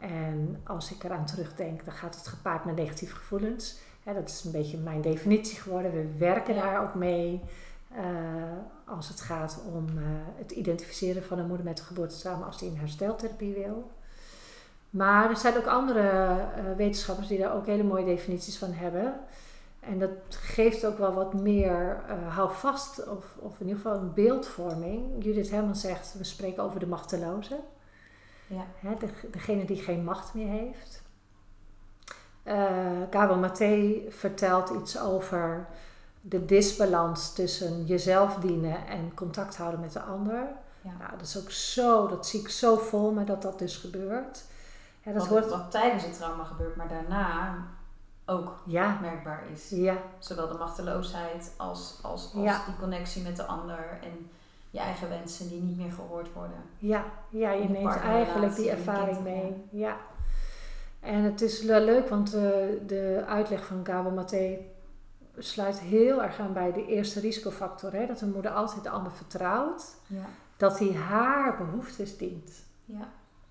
[0.00, 3.78] En als ik eraan terugdenk, dan gaat het gepaard met negatieve gevoelens.
[4.04, 5.92] Hè, dat is een beetje mijn definitie geworden.
[5.92, 7.42] We werken daar ook mee.
[7.96, 8.02] eh,
[8.96, 10.04] als het gaat om eh,
[10.36, 13.90] het identificeren van een moeder met een geboortetrauma als die een hersteltherapie wil.
[14.90, 19.14] Maar er zijn ook andere eh, wetenschappers die daar ook hele mooie definities van hebben.
[19.80, 24.14] En dat geeft ook wel wat meer uh, houvast, of, of in ieder geval een
[24.14, 25.24] beeldvorming.
[25.24, 27.60] Judith Herman zegt, we spreken over de machteloze.
[28.46, 28.66] Ja.
[28.76, 31.02] Hè, de, degene die geen macht meer heeft.
[32.44, 35.66] Uh, Gabo Maté vertelt iets over
[36.24, 40.46] de disbalans tussen jezelf dienen en contact houden met de ander.
[40.80, 40.90] Ja.
[40.98, 44.44] Nou, dat is ook zo, dat zie ik zo vol me dat dat dus gebeurt.
[45.02, 45.70] Ja, dat wordt...
[45.70, 47.56] tijdens het trauma gebeurt, maar daarna
[48.24, 48.98] ook ja.
[49.00, 49.68] merkbaar is.
[49.70, 49.96] Ja.
[50.18, 52.64] Zowel de machteloosheid als, als, als Ja.
[52.66, 54.30] die connectie met de ander en
[54.70, 56.62] je eigen wensen die niet meer gehoord worden.
[56.78, 59.64] Ja, ja je neemt eigenlijk die ervaring mee.
[59.70, 59.96] Ja.
[61.00, 62.42] En het is wel leuk, want eh,
[62.86, 64.58] de uitleg van Gabo Maté
[65.38, 67.92] sluit heel erg aan bij de eerste risicofactor.
[67.92, 68.06] Hè?
[68.06, 69.96] Dat een moeder altijd de ander vertrouwt.
[70.06, 70.24] Ja.
[70.56, 72.64] Dat hij haar behoeftes dient.
[72.84, 73.08] Ja.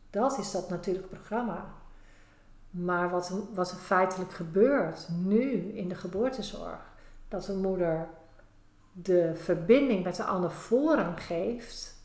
[0.10, 1.66] Dat is dat natuurlijk programma.
[2.70, 6.80] Maar wat, wat er feitelijk gebeurt nu in de geboortezorg,
[7.28, 8.08] dat een moeder
[8.92, 11.96] de verbinding met de ander voorrang geeft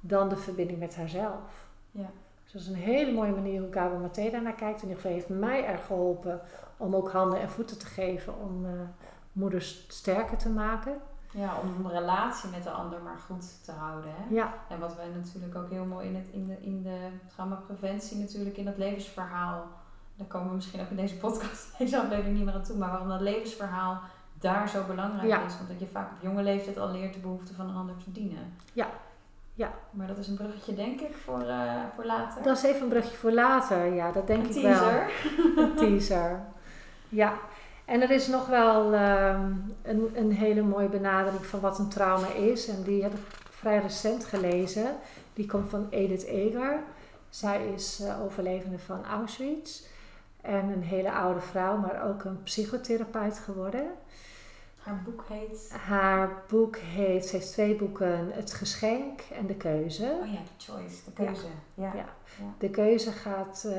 [0.00, 1.66] dan de verbinding met haarzelf.
[1.90, 2.10] Ja.
[2.52, 4.82] Dus dat is een hele mooie manier hoe Gabo Maté daarnaar kijkt.
[4.82, 6.40] In ieder geval heeft mij erg geholpen
[6.76, 8.70] om ook handen en voeten te geven om uh,
[9.32, 10.96] moeders sterker te maken.
[11.30, 14.10] Ja, om een relatie met de ander maar goed te houden.
[14.14, 14.34] Hè?
[14.34, 14.54] Ja.
[14.68, 18.56] En wat wij natuurlijk ook heel mooi in, het, in, de, in de traumapreventie natuurlijk
[18.56, 19.64] in dat levensverhaal,
[20.16, 22.90] daar komen we misschien ook in deze podcast, deze aflevering niet meer aan toe, maar
[22.90, 24.00] waarom dat levensverhaal
[24.38, 25.44] daar zo belangrijk Ja.
[25.44, 25.56] is.
[25.56, 28.12] Want dat je vaak op jonge leeftijd al leert de behoeften van een ander te
[28.12, 28.54] dienen.
[28.72, 28.86] Ja.
[29.54, 29.72] Ja.
[29.90, 32.42] Maar dat is een bruggetje denk ik voor, uh, voor later.
[32.42, 35.10] Dat is even een brugje voor later, ja, dat denk een ik teaser.
[35.54, 35.64] wel.
[35.64, 36.40] Een teaser.
[37.08, 37.38] Ja.
[37.84, 42.28] En er is nog wel um, een, een hele mooie benadering van wat een trauma
[42.32, 42.68] is.
[42.68, 43.20] En die heb ik
[43.50, 44.86] vrij recent gelezen.
[45.32, 46.82] Die komt van Edith Eger.
[47.28, 49.82] Zij is uh, overlevende van Auschwitz.
[50.40, 53.90] En een hele oude vrouw, maar ook een psychotherapeut geworden.
[54.82, 55.72] Haar boek heet?
[55.86, 60.18] Haar boek heet, ze heeft twee boeken, Het Geschenk en De Keuze.
[60.22, 61.46] Oh ja, The Choice, de keuze.
[61.74, 61.92] Ja.
[61.94, 62.04] Ja.
[62.38, 62.44] ja.
[62.58, 63.72] De keuze gaat uh,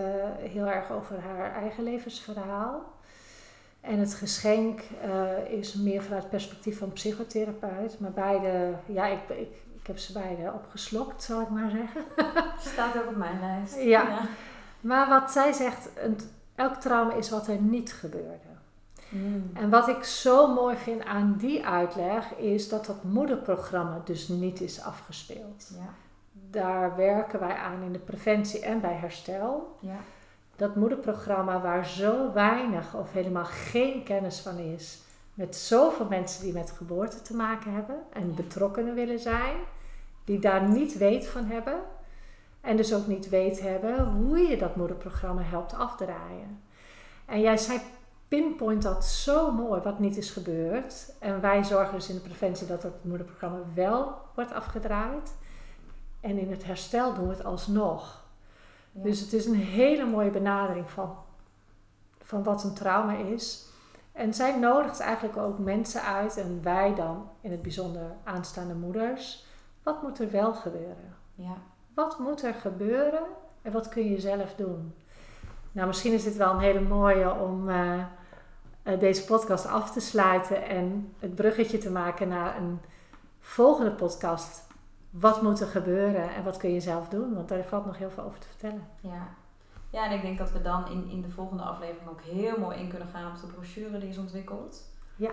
[0.52, 2.92] heel erg over haar eigen levensverhaal.
[3.82, 8.00] En het geschenk uh, is meer vanuit het perspectief van psychotherapeut.
[8.00, 12.04] Maar beide, ja, ik, ik, ik heb ze beide opgeslokt, zal ik maar zeggen.
[12.74, 13.76] Staat ook op mijn lijst.
[13.76, 13.84] Ja.
[13.84, 14.22] ja.
[14.82, 16.18] Maar wat zij zegt, een,
[16.56, 18.53] elk trauma is wat er niet gebeurde.
[19.14, 19.50] Mm.
[19.54, 24.62] En wat ik zo mooi vind aan die uitleg is dat dat moederprogramma dus niet
[24.62, 25.72] is afgespeeld.
[25.76, 25.94] Ja.
[26.50, 29.78] Daar werken wij aan in de preventie en bij herstel.
[29.80, 29.98] Ja.
[30.56, 35.02] Dat moederprogramma waar zo weinig of helemaal geen kennis van is.
[35.34, 38.34] Met zoveel mensen die met geboorte te maken hebben en Ja.
[38.34, 39.56] betrokkenen willen zijn.
[40.26, 41.80] Die daar niet weet van hebben.
[42.62, 46.62] En dus ook niet weet hebben hoe je dat moederprogramma helpt afdraaien.
[47.26, 47.80] En jij zei
[48.34, 51.14] pinpoint dat zo mooi wat niet is gebeurd.
[51.20, 55.36] En wij zorgen dus in de preventie dat dat moederprogramma wel wordt afgedraaid.
[56.20, 58.26] En in het herstel doen we het alsnog.
[58.92, 59.04] Ja.
[59.04, 61.16] Dus het is een hele mooie benadering van,
[62.22, 63.68] van wat een trauma is.
[64.12, 69.46] En zij nodigt eigenlijk ook mensen uit, en wij dan in het bijzonder aanstaande moeders.
[69.84, 71.16] Wat moet er wel gebeuren?
[71.36, 71.58] ja.
[71.94, 73.24] Wat moet er gebeuren
[73.62, 74.94] en wat kun je zelf doen?
[75.72, 78.04] Nou, misschien is dit wel een hele mooie om uh,
[78.84, 82.80] deze podcast af te sluiten en het bruggetje te maken naar een
[83.40, 84.68] volgende podcast.
[85.10, 87.34] Wat moet er gebeuren en wat kun je zelf doen?
[87.34, 88.88] Want daar valt nog heel veel over te vertellen.
[89.00, 89.28] Ja,
[89.90, 92.78] ja en ik denk dat we dan in, in de volgende aflevering ook heel mooi
[92.78, 94.82] in kunnen gaan op de brochure die is ontwikkeld.
[95.16, 95.32] Ja.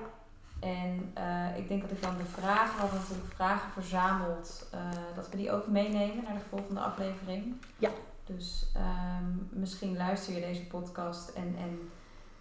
[0.61, 4.81] En uh, ik denk dat ik dan de vragen, we hadden natuurlijk vragen verzameld, uh,
[5.15, 7.55] dat we die ook meenemen naar de volgende aflevering.
[7.79, 7.91] Ja.
[8.25, 11.91] Dus um, misschien luister je deze podcast en, en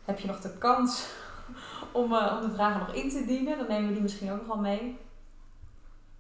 [0.10, 1.10] heb je nog de kans
[1.92, 3.58] om, uh, om de vragen nog in te dienen.
[3.58, 5.00] Dan nemen we die misschien ook nog wel mee.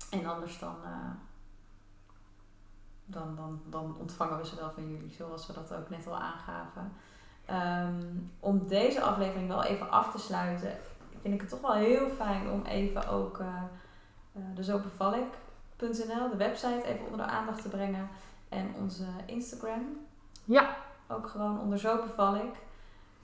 [0.09, 1.11] En anders dan, uh,
[3.05, 6.17] dan, dan, dan ontvangen we ze wel van jullie, zoals we dat ook net al
[6.19, 6.91] aangaven.
[7.51, 10.77] Um, om deze aflevering wel even af te sluiten,
[11.21, 13.47] vind ik het toch wel heel fijn om even ook uh,
[14.33, 18.09] uh, de de website, even onder de aandacht te brengen.
[18.49, 19.97] En onze Instagram.
[20.45, 20.75] Ja.
[21.07, 22.67] Ook gewoon onder zo beval ik.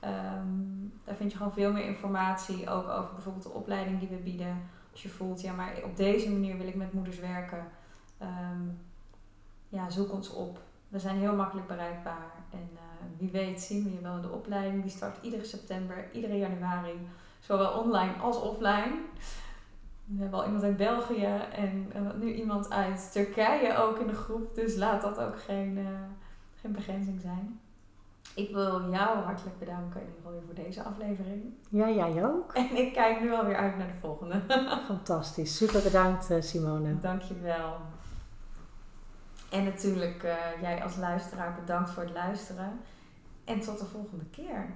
[0.05, 4.15] Um, daar vind je gewoon veel meer informatie, ook over bijvoorbeeld de opleiding die we
[4.15, 4.61] bieden.
[4.91, 7.67] Als je voelt, ja, maar op deze manier wil ik met moeders werken.
[8.17, 8.61] Ehm,
[9.69, 10.59] ja, zoek ons op.
[10.87, 12.31] We zijn heel makkelijk bereikbaar.
[12.51, 14.81] En eh, wie weet zien we je wel in de opleiding.
[14.81, 17.07] Die start iedere september, iedere januari.
[17.39, 18.95] Zowel online als offline.
[20.05, 24.13] We hebben al iemand uit België en uh, nu iemand uit Turkije ook in de
[24.13, 24.55] groep.
[24.55, 25.87] Dus laat dat ook geen, uh,
[26.61, 27.59] geen begrenzing zijn.
[28.35, 31.43] Ik wil jou hartelijk bedanken in ieder voor deze aflevering.
[31.69, 32.53] Ja, jij ook.
[32.53, 34.41] En ik kijk nu alweer uit naar de volgende.
[34.87, 35.57] Fantastisch.
[35.57, 36.99] Super bedankt Simone.
[36.99, 37.77] Dankjewel.
[39.49, 42.79] En natuurlijk uh, jij als luisteraar bedankt voor het luisteren.
[43.45, 44.71] En tot de volgende keer.